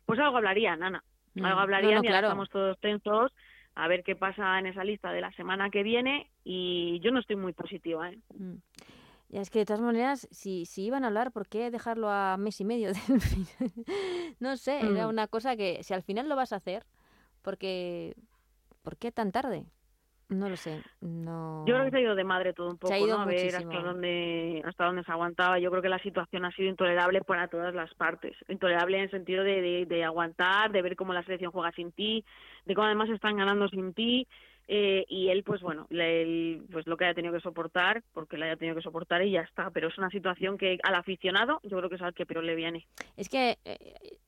pues 0.06 0.20
algo 0.20 0.38
hablarían, 0.38 0.82
Ana. 0.84 1.04
Mm. 1.36 1.46
Algo 1.46 1.56
No, 1.58 1.62
hablarían 1.62 2.02
no, 2.04 2.10
estamos 2.10 2.50
todos 2.50 2.80
tensos 2.80 3.32
a 3.76 3.88
ver 3.90 4.04
qué 4.04 4.16
pasa 4.16 4.58
en 4.58 4.68
esa 4.68 4.84
lista 4.86 5.12
de 5.12 5.20
la 5.22 5.32
semana 5.34 5.70
que 5.70 5.84
viene 5.84 6.30
y 6.46 7.00
yo 7.02 7.12
no 7.12 7.20
estoy 7.20 7.36
muy 7.36 7.54
positiva, 7.54 8.10
¿eh? 8.10 8.20
Mm. 8.34 8.56
Ya 9.28 9.42
es 9.42 9.50
que 9.50 9.60
de 9.60 9.66
todas 9.66 9.82
maneras, 9.82 10.28
si, 10.32 10.66
si 10.66 10.84
iban 10.86 11.04
a 11.04 11.08
hablar, 11.08 11.32
¿por 11.32 11.48
qué 11.50 11.72
dejarlo 11.72 12.10
a 12.10 12.38
mes 12.38 12.62
y 12.62 12.64
medio 12.66 12.88
del 12.94 12.96
final? 13.22 13.72
no 14.40 14.56
sé, 14.56 14.80
era 14.80 15.08
Mm. 15.08 15.10
una 15.10 15.28
cosa 15.28 15.56
que 15.58 15.84
si 15.84 15.94
al 15.94 16.04
final 16.04 16.30
lo 16.30 16.36
vas 16.36 16.54
a 16.54 16.58
hacer, 16.58 16.86
porque 17.42 18.16
¿por 18.82 18.98
qué 18.98 19.12
tan 19.12 19.32
tarde? 19.32 19.66
No 20.30 20.50
lo 20.50 20.58
sé, 20.58 20.82
no. 21.02 21.64
Yo 21.68 21.74
creo 21.76 21.86
que 21.86 21.92
se 21.92 21.98
ha 21.98 22.02
ido 22.02 22.16
de 22.16 22.24
madre 22.24 22.54
todo 22.54 22.70
un 22.70 22.78
Se 22.80 22.94
ha 22.94 22.98
poco, 22.98 23.08
ido 23.08 23.18
¿no? 23.18 23.24
A 23.24 23.26
ver 23.26 23.56
hasta 23.56 23.80
dónde, 23.82 24.62
hasta 24.66 24.86
dónde 24.86 25.04
se 25.04 25.12
aguantaba. 25.12 25.60
Yo 25.60 25.70
creo 25.70 25.82
que 25.82 25.90
la 25.90 26.00
situación 26.00 26.46
ha 26.46 26.52
sido 26.52 26.70
intolerable 26.70 27.22
para 27.22 27.48
todas 27.48 27.74
las 27.76 27.94
partes. 27.94 28.36
Intolerable 28.48 28.98
en 28.98 29.04
el 29.04 29.12
sentido 29.12 29.44
de, 29.44 29.62
de, 29.62 29.86
de 29.86 30.04
aguantar, 30.04 30.72
de 30.72 30.82
ver 30.82 30.96
cómo 30.96 31.14
la 31.14 31.24
selección 31.24 31.52
juega 31.52 31.72
sin 31.74 31.92
ti, 31.92 32.26
de 32.66 32.74
cómo 32.76 32.88
además 32.88 33.10
están 33.10 33.38
ganando 33.38 33.68
sin 33.70 33.94
ti. 33.94 34.28
eh, 34.68 35.06
y 35.10 35.30
él, 35.30 35.44
pues 35.44 35.62
bueno, 35.62 35.86
le- 35.92 36.60
pues 36.72 36.88
lo 36.88 36.98
que 36.98 37.06
haya 37.06 37.14
tenido 37.14 37.32
que 37.36 37.40
soportar, 37.40 38.02
porque 38.14 38.36
le 38.36 38.46
haya 38.46 38.56
tenido 38.58 38.76
que 38.76 38.82
soportar 38.82 39.22
y 39.22 39.30
ya 39.32 39.42
está. 39.42 39.70
Pero 39.70 39.90
es 39.90 39.98
una 40.00 40.10
situación 40.10 40.58
que 40.58 40.80
al 40.82 40.96
aficionado 40.96 41.60
yo 41.64 41.78
creo 41.78 41.88
que 41.90 41.98
es 41.98 42.02
al 42.02 42.16
que 42.16 42.26
peor 42.26 42.44
le 42.44 42.56
viene. 42.56 42.88
Es 43.16 43.30
que 43.30 43.60
eh, 43.64 43.78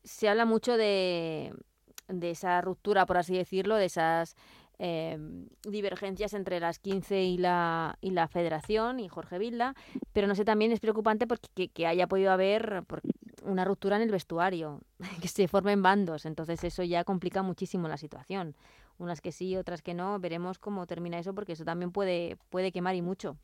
se 0.03 0.29
habla 0.29 0.45
mucho 0.45 0.77
de, 0.77 1.53
de 2.07 2.29
esa 2.29 2.62
ruptura, 2.62 3.07
por 3.07 3.17
así 3.17 3.36
decirlo, 3.36 3.75
de 3.77 3.86
esas 3.86 4.36
eh, 4.80 5.18
divergencias 5.63 6.34
entre 6.34 6.60
las 6.60 6.80
15 6.80 7.24
y 7.24 7.38
la, 7.38 7.98
y 8.02 8.12
la 8.12 8.28
federación 8.28 9.00
y 9.00 9.08
Jorge 9.10 9.40
Vilda, 9.40 9.74
pero 10.13 10.28
no 10.28 10.36
sé, 10.36 10.46
también 10.46 10.72
es 10.72 10.80
preocupante 10.80 11.26
porque 11.28 11.48
que, 11.56 11.70
que 11.70 11.88
haya 11.88 12.08
podido 12.08 12.32
haber 12.32 12.84
por- 12.88 13.02
una 13.44 13.66
ruptura 13.66 13.96
en 13.96 14.02
el 14.04 14.12
vestuario, 14.12 14.82
que 15.22 15.28
se 15.28 15.48
formen 15.48 15.82
bandos, 15.82 16.26
entonces 16.26 16.63
eso 16.63 16.84
ya 16.84 17.04
complica 17.04 17.42
muchísimo 17.44 17.88
la 17.88 17.98
situación. 17.98 18.56
Unas 19.00 19.22
que 19.22 19.32
sí, 19.32 19.56
otras 19.56 19.82
que 19.84 19.94
no, 19.94 20.20
veremos 20.20 20.58
cómo 20.58 20.88
termina 20.88 21.20
eso 21.20 21.34
porque 21.36 21.54
eso 21.54 21.63
también 21.63 21.92
puede, 21.92 22.38
puede 22.50 22.72
quemar 22.72 22.96
y 22.96 23.02
mucho. 23.04 23.38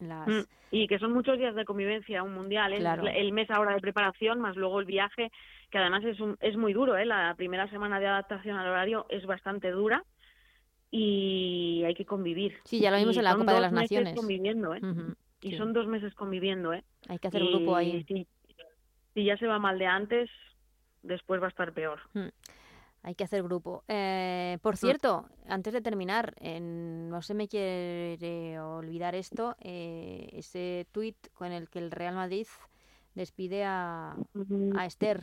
Las... 0.00 0.26
Mm, 0.26 0.40
Y 0.72 0.88
que 0.88 0.98
son 0.98 1.12
muchos 1.12 1.38
días 1.38 1.54
de 1.54 1.64
convivencia, 1.64 2.24
un 2.24 2.34
mundial, 2.34 2.72
¿eh? 2.72 2.78
Claro. 2.78 3.06
el 3.06 3.32
mes 3.32 3.48
ahora 3.50 3.74
de 3.74 3.80
preparación, 3.80 4.40
más 4.40 4.56
luego 4.56 4.80
el 4.80 4.86
viaje, 4.86 5.30
que 5.70 5.78
además 5.78 6.02
es, 6.04 6.18
un, 6.18 6.36
es 6.40 6.56
muy 6.56 6.72
duro, 6.72 6.96
¿eh? 6.96 7.04
la 7.06 7.34
primera 7.36 7.70
semana 7.70 8.00
de 8.00 8.08
adaptación 8.08 8.56
al 8.56 8.66
horario 8.68 9.06
es 9.08 9.24
bastante 9.26 9.70
dura 9.70 10.02
y 10.96 11.82
hay 11.84 11.94
que 11.94 12.06
convivir. 12.06 12.54
Sí, 12.64 12.78
ya 12.78 12.90
lo 12.92 12.98
vimos 12.98 13.16
Y 13.16 13.18
en 13.18 13.24
la 13.24 13.32
Copa 13.36 13.46
de 13.52 13.56
dos 13.58 13.62
las 13.62 13.72
meses 13.72 13.90
Naciones. 13.90 14.14
conviviendo, 14.16 14.74
¿eh? 14.74 14.80
Y 15.42 15.50
sí. 15.50 15.56
son 15.56 15.72
dos 15.72 15.88
meses 15.88 16.14
conviviendo, 16.14 16.72
¿eh? 16.72 16.84
Hay 17.08 17.18
que 17.18 17.26
hacer 17.28 17.42
Y 17.42 17.48
grupo 17.50 17.74
ahí. 17.74 18.04
Si, 18.06 18.26
si 19.14 19.24
ya 19.24 19.36
se 19.36 19.46
va 19.48 19.58
mal 19.58 19.76
de 19.78 19.86
antes, 19.86 20.30
después 21.02 21.40
va 21.40 21.46
a 21.46 21.48
estar 21.48 21.72
peor. 21.72 21.98
Mm, 22.14 22.28
Hay 23.02 23.14
que 23.16 23.24
hacer 23.24 23.42
grupo. 23.42 23.82
Eh, 23.88 24.58
por 24.62 24.76
cierto, 24.76 25.26
antes 25.48 25.72
de 25.72 25.82
terminar, 25.82 26.32
en- 26.40 27.10
no 27.10 27.20
se 27.22 27.34
me 27.34 27.48
quiere 27.48 28.58
olvidar 28.60 29.14
esto, 29.16 29.56
eh, 29.60 30.28
ese 30.32 30.86
tuit 30.92 31.16
con 31.34 31.50
el 31.52 31.68
que 31.68 31.80
el 31.80 31.90
Real 31.90 32.14
Madrid 32.14 32.46
despide 33.16 33.64
a, 33.64 34.16
a 34.76 34.86
Esther, 34.86 35.22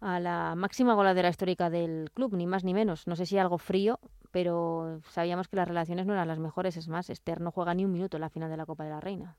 a 0.00 0.18
la 0.20 0.54
máxima 0.56 0.94
goleadora 0.94 1.28
histórica 1.28 1.70
del 1.70 2.10
club, 2.14 2.34
ni 2.34 2.46
más 2.46 2.64
ni 2.64 2.72
menos. 2.74 3.06
No 3.06 3.14
sé 3.14 3.26
si 3.26 3.36
algo 3.38 3.58
frío, 3.58 4.00
pero 4.42 5.00
sabíamos 5.08 5.48
que 5.48 5.56
las 5.56 5.66
relaciones 5.66 6.06
no 6.06 6.12
eran 6.12 6.28
las 6.28 6.38
mejores. 6.38 6.76
Es 6.76 6.86
más, 6.86 7.10
Esther 7.10 7.40
no 7.40 7.50
juega 7.50 7.74
ni 7.74 7.84
un 7.84 7.92
minuto 7.92 8.16
en 8.16 8.20
la 8.20 8.30
final 8.30 8.48
de 8.48 8.56
la 8.56 8.66
Copa 8.66 8.84
de 8.84 8.90
la 8.90 9.00
Reina. 9.00 9.34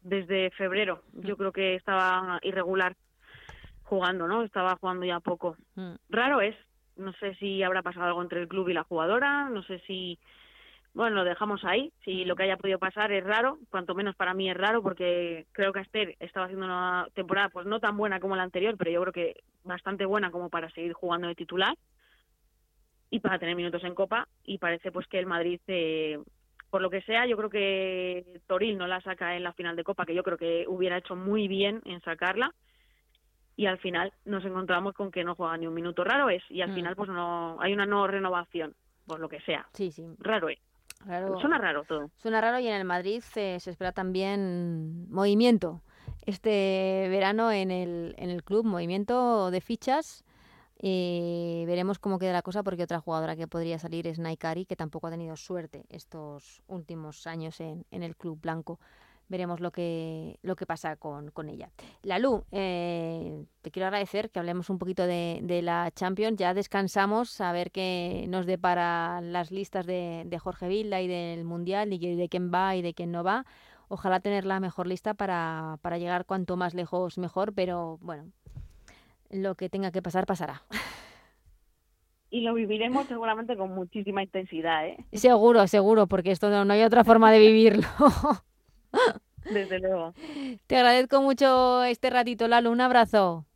Desde 0.00 0.50
febrero, 0.52 1.02
Mm. 1.12 1.20
yo 1.20 1.36
creo 1.36 1.52
que 1.52 1.74
estaba 1.74 2.38
irregular 2.42 2.96
jugando, 3.82 4.26
¿no? 4.26 4.42
Estaba 4.42 4.76
jugando 4.80 5.04
ya 5.04 5.20
poco. 5.20 5.56
Mm. 5.74 5.96
raro 6.08 6.40
es. 6.40 6.56
No 6.96 7.12
sé 7.20 7.34
si 7.34 7.62
habrá 7.62 7.82
pasado 7.82 8.06
algo 8.06 8.22
entre 8.22 8.40
el 8.40 8.48
club 8.48 8.70
y 8.70 8.72
la 8.72 8.84
jugadora, 8.84 9.50
no 9.50 9.62
sé 9.64 9.80
si, 9.80 10.18
bueno, 10.94 11.16
lo 11.16 11.24
dejamos 11.24 11.62
ahí. 11.66 11.92
Si 12.02 12.24
lo 12.24 12.36
que 12.36 12.44
haya 12.44 12.56
podido 12.56 12.78
pasar 12.78 13.12
es 13.12 13.22
raro, 13.22 13.58
cuanto 13.68 13.94
menos 13.94 14.16
para 14.16 14.32
mí 14.32 14.48
es 14.48 14.56
raro, 14.56 14.82
porque 14.82 15.44
creo 15.52 15.74
que 15.74 15.80
Esther 15.80 16.16
estaba 16.20 16.46
haciendo 16.46 16.64
una 16.64 17.06
temporada, 17.12 17.50
pues 17.50 17.66
no 17.66 17.80
tan 17.80 17.98
buena 17.98 18.18
como 18.18 18.34
la 18.34 18.44
anterior, 18.44 18.76
pero 18.78 18.90
yo 18.90 19.02
creo 19.02 19.12
que 19.12 19.42
bastante 19.62 20.06
buena 20.06 20.30
como 20.30 20.48
para 20.48 20.70
seguir 20.70 20.94
jugando 20.94 21.28
de 21.28 21.34
titular 21.34 21.74
y 23.10 23.20
para 23.20 23.38
tener 23.38 23.56
minutos 23.56 23.84
en 23.84 23.94
Copa. 23.94 24.28
Y 24.44 24.58
parece 24.58 24.90
pues 24.92 25.06
que 25.06 25.18
el 25.18 25.26
Madrid, 25.26 25.60
eh, 25.68 26.18
por 26.70 26.82
lo 26.82 26.90
que 26.90 27.02
sea, 27.02 27.26
yo 27.26 27.36
creo 27.36 27.50
que 27.50 28.40
Toril 28.46 28.76
no 28.76 28.86
la 28.86 29.00
saca 29.00 29.36
en 29.36 29.42
la 29.44 29.52
final 29.52 29.76
de 29.76 29.84
Copa, 29.84 30.04
que 30.06 30.14
yo 30.14 30.22
creo 30.22 30.36
que 30.38 30.64
hubiera 30.68 30.98
hecho 30.98 31.14
muy 31.16 31.48
bien 31.48 31.80
en 31.84 32.00
sacarla 32.02 32.52
y 33.58 33.66
al 33.66 33.78
final 33.78 34.12
nos 34.26 34.44
encontramos 34.44 34.92
con 34.94 35.10
que 35.10 35.24
no 35.24 35.34
juega 35.34 35.56
ni 35.56 35.66
un 35.66 35.72
minuto 35.72 36.04
raro 36.04 36.28
es 36.28 36.42
y 36.50 36.60
al 36.60 36.70
Mm. 36.72 36.74
final 36.74 36.96
pues 36.96 37.08
no 37.08 37.56
hay 37.60 37.72
una 37.72 37.86
no 37.86 38.06
renovación 38.06 38.74
por 39.06 39.18
lo 39.18 39.30
que 39.30 39.40
sea 39.40 39.66
Sí, 39.72 39.90
sí. 39.90 40.04
raro 40.18 40.50
es 40.50 40.58
Raro. 41.06 41.40
suena 41.40 41.56
raro 41.56 41.84
todo 41.84 42.10
Suena 42.18 42.40
raro 42.42 42.58
y 42.58 42.66
en 42.68 42.74
el 42.74 42.84
Madrid 42.84 43.22
eh, 43.36 43.58
se 43.60 43.70
espera 43.70 43.92
también 43.92 45.10
movimiento 45.10 45.80
este 46.26 47.06
verano 47.08 47.50
en 47.52 47.70
el, 47.70 48.14
en 48.18 48.28
el 48.30 48.42
club, 48.42 48.64
movimiento 48.66 49.50
de 49.50 49.60
fichas. 49.62 50.24
Eh, 50.78 51.64
veremos 51.66 51.98
cómo 51.98 52.18
queda 52.18 52.32
la 52.32 52.42
cosa 52.42 52.62
porque 52.62 52.82
otra 52.82 53.00
jugadora 53.00 53.36
que 53.36 53.48
podría 53.48 53.78
salir 53.78 54.06
es 54.06 54.18
Naikari, 54.18 54.66
que 54.66 54.76
tampoco 54.76 55.06
ha 55.06 55.10
tenido 55.10 55.36
suerte 55.36 55.84
estos 55.88 56.62
últimos 56.66 57.26
años 57.26 57.60
en, 57.60 57.86
en 57.90 58.02
el 58.02 58.16
club 58.16 58.40
blanco. 58.40 58.78
Veremos 59.28 59.58
lo 59.58 59.72
que, 59.72 60.38
lo 60.42 60.54
que 60.54 60.66
pasa 60.66 60.94
con, 60.94 61.32
con 61.32 61.48
ella. 61.48 61.70
Lalu, 62.02 62.44
eh, 62.52 63.44
te 63.60 63.72
quiero 63.72 63.88
agradecer 63.88 64.30
que 64.30 64.38
hablemos 64.38 64.70
un 64.70 64.78
poquito 64.78 65.04
de, 65.04 65.40
de 65.42 65.62
la 65.62 65.90
Champions. 65.92 66.38
Ya 66.38 66.54
descansamos 66.54 67.40
a 67.40 67.50
ver 67.50 67.72
qué 67.72 68.26
nos 68.28 68.46
depara 68.46 69.20
las 69.20 69.50
listas 69.50 69.84
de, 69.84 70.22
de 70.26 70.38
Jorge 70.38 70.68
Vilda 70.68 71.00
y 71.00 71.08
del 71.08 71.44
Mundial 71.44 71.92
y 71.92 71.98
de 71.98 72.28
quién 72.28 72.52
va 72.54 72.76
y 72.76 72.82
de 72.82 72.94
quién 72.94 73.10
no 73.10 73.24
va. 73.24 73.44
Ojalá 73.88 74.20
tener 74.20 74.44
la 74.44 74.60
mejor 74.60 74.86
lista 74.86 75.14
para, 75.14 75.78
para 75.82 75.98
llegar 75.98 76.24
cuanto 76.24 76.56
más 76.56 76.74
lejos 76.74 77.18
mejor, 77.18 77.52
pero 77.52 77.98
bueno, 78.02 78.30
lo 79.30 79.54
que 79.54 79.68
tenga 79.68 79.90
que 79.90 80.02
pasar 80.02 80.26
pasará. 80.26 80.62
y 82.30 82.40
lo 82.42 82.54
viviremos 82.54 83.06
seguramente 83.06 83.56
con 83.56 83.74
muchísima 83.74 84.22
intensidad 84.22 84.86
eh 84.86 84.96
Seguro, 85.12 85.66
seguro, 85.66 86.06
porque 86.06 86.30
esto 86.32 86.50
no, 86.50 86.64
no 86.64 86.72
hay 86.74 86.82
otra 86.82 87.04
forma 87.04 87.30
de 87.32 87.38
vivirlo. 87.38 87.86
desde 89.52 89.78
luego 89.78 90.12
Te 90.66 90.76
agradezco 90.76 91.22
mucho 91.22 91.84
este 91.84 92.10
ratito, 92.10 92.48
Lalo. 92.48 92.70
Un 92.70 92.80
abrazo. 92.80 93.46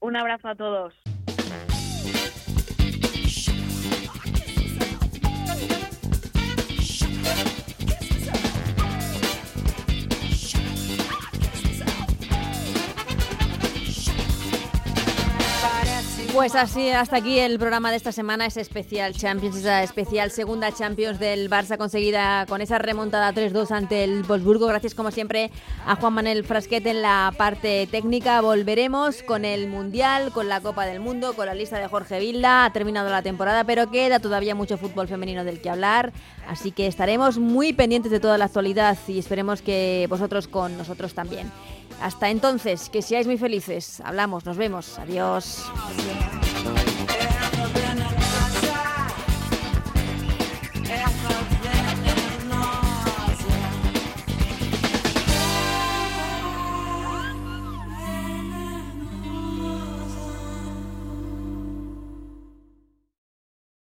un 0.00 0.16
abrazo 0.16 0.48
a 0.48 0.54
todos 0.54 0.94
Pues 16.32 16.54
así, 16.54 16.88
hasta 16.88 17.18
aquí 17.18 17.38
el 17.38 17.58
programa 17.58 17.90
de 17.90 17.98
esta 17.98 18.10
semana, 18.10 18.46
es 18.46 18.56
especial 18.56 19.12
Champions, 19.12 19.54
esa 19.54 19.82
especial 19.82 20.30
segunda 20.30 20.72
Champions 20.72 21.18
del 21.18 21.50
Barça 21.50 21.76
conseguida 21.76 22.46
con 22.46 22.62
esa 22.62 22.78
remontada 22.78 23.34
3-2 23.34 23.70
ante 23.70 24.02
el 24.02 24.22
Wolfsburgo. 24.22 24.66
Gracias 24.66 24.94
como 24.94 25.10
siempre 25.10 25.50
a 25.86 25.94
Juan 25.96 26.14
Manuel 26.14 26.42
Frasquet 26.44 26.86
en 26.86 27.02
la 27.02 27.34
parte 27.36 27.86
técnica. 27.86 28.40
Volveremos 28.40 29.22
con 29.22 29.44
el 29.44 29.68
Mundial, 29.68 30.32
con 30.32 30.48
la 30.48 30.62
Copa 30.62 30.86
del 30.86 31.00
Mundo, 31.00 31.34
con 31.34 31.44
la 31.44 31.54
lista 31.54 31.78
de 31.78 31.86
Jorge 31.86 32.18
Vilda. 32.18 32.64
Ha 32.64 32.72
terminado 32.72 33.10
la 33.10 33.22
temporada, 33.22 33.64
pero 33.64 33.90
queda 33.90 34.18
todavía 34.18 34.54
mucho 34.54 34.78
fútbol 34.78 35.08
femenino 35.08 35.44
del 35.44 35.60
que 35.60 35.68
hablar. 35.68 36.14
Así 36.48 36.72
que 36.72 36.86
estaremos 36.86 37.36
muy 37.36 37.74
pendientes 37.74 38.10
de 38.10 38.20
toda 38.20 38.38
la 38.38 38.46
actualidad 38.46 38.96
y 39.06 39.18
esperemos 39.18 39.60
que 39.60 40.06
vosotros 40.08 40.48
con 40.48 40.78
nosotros 40.78 41.12
también. 41.12 41.52
Hasta 42.02 42.30
entonces, 42.30 42.90
que 42.90 43.00
seáis 43.00 43.26
muy 43.28 43.38
felices. 43.38 44.00
Hablamos, 44.04 44.44
nos 44.44 44.56
vemos. 44.56 44.98
Adiós. 44.98 45.62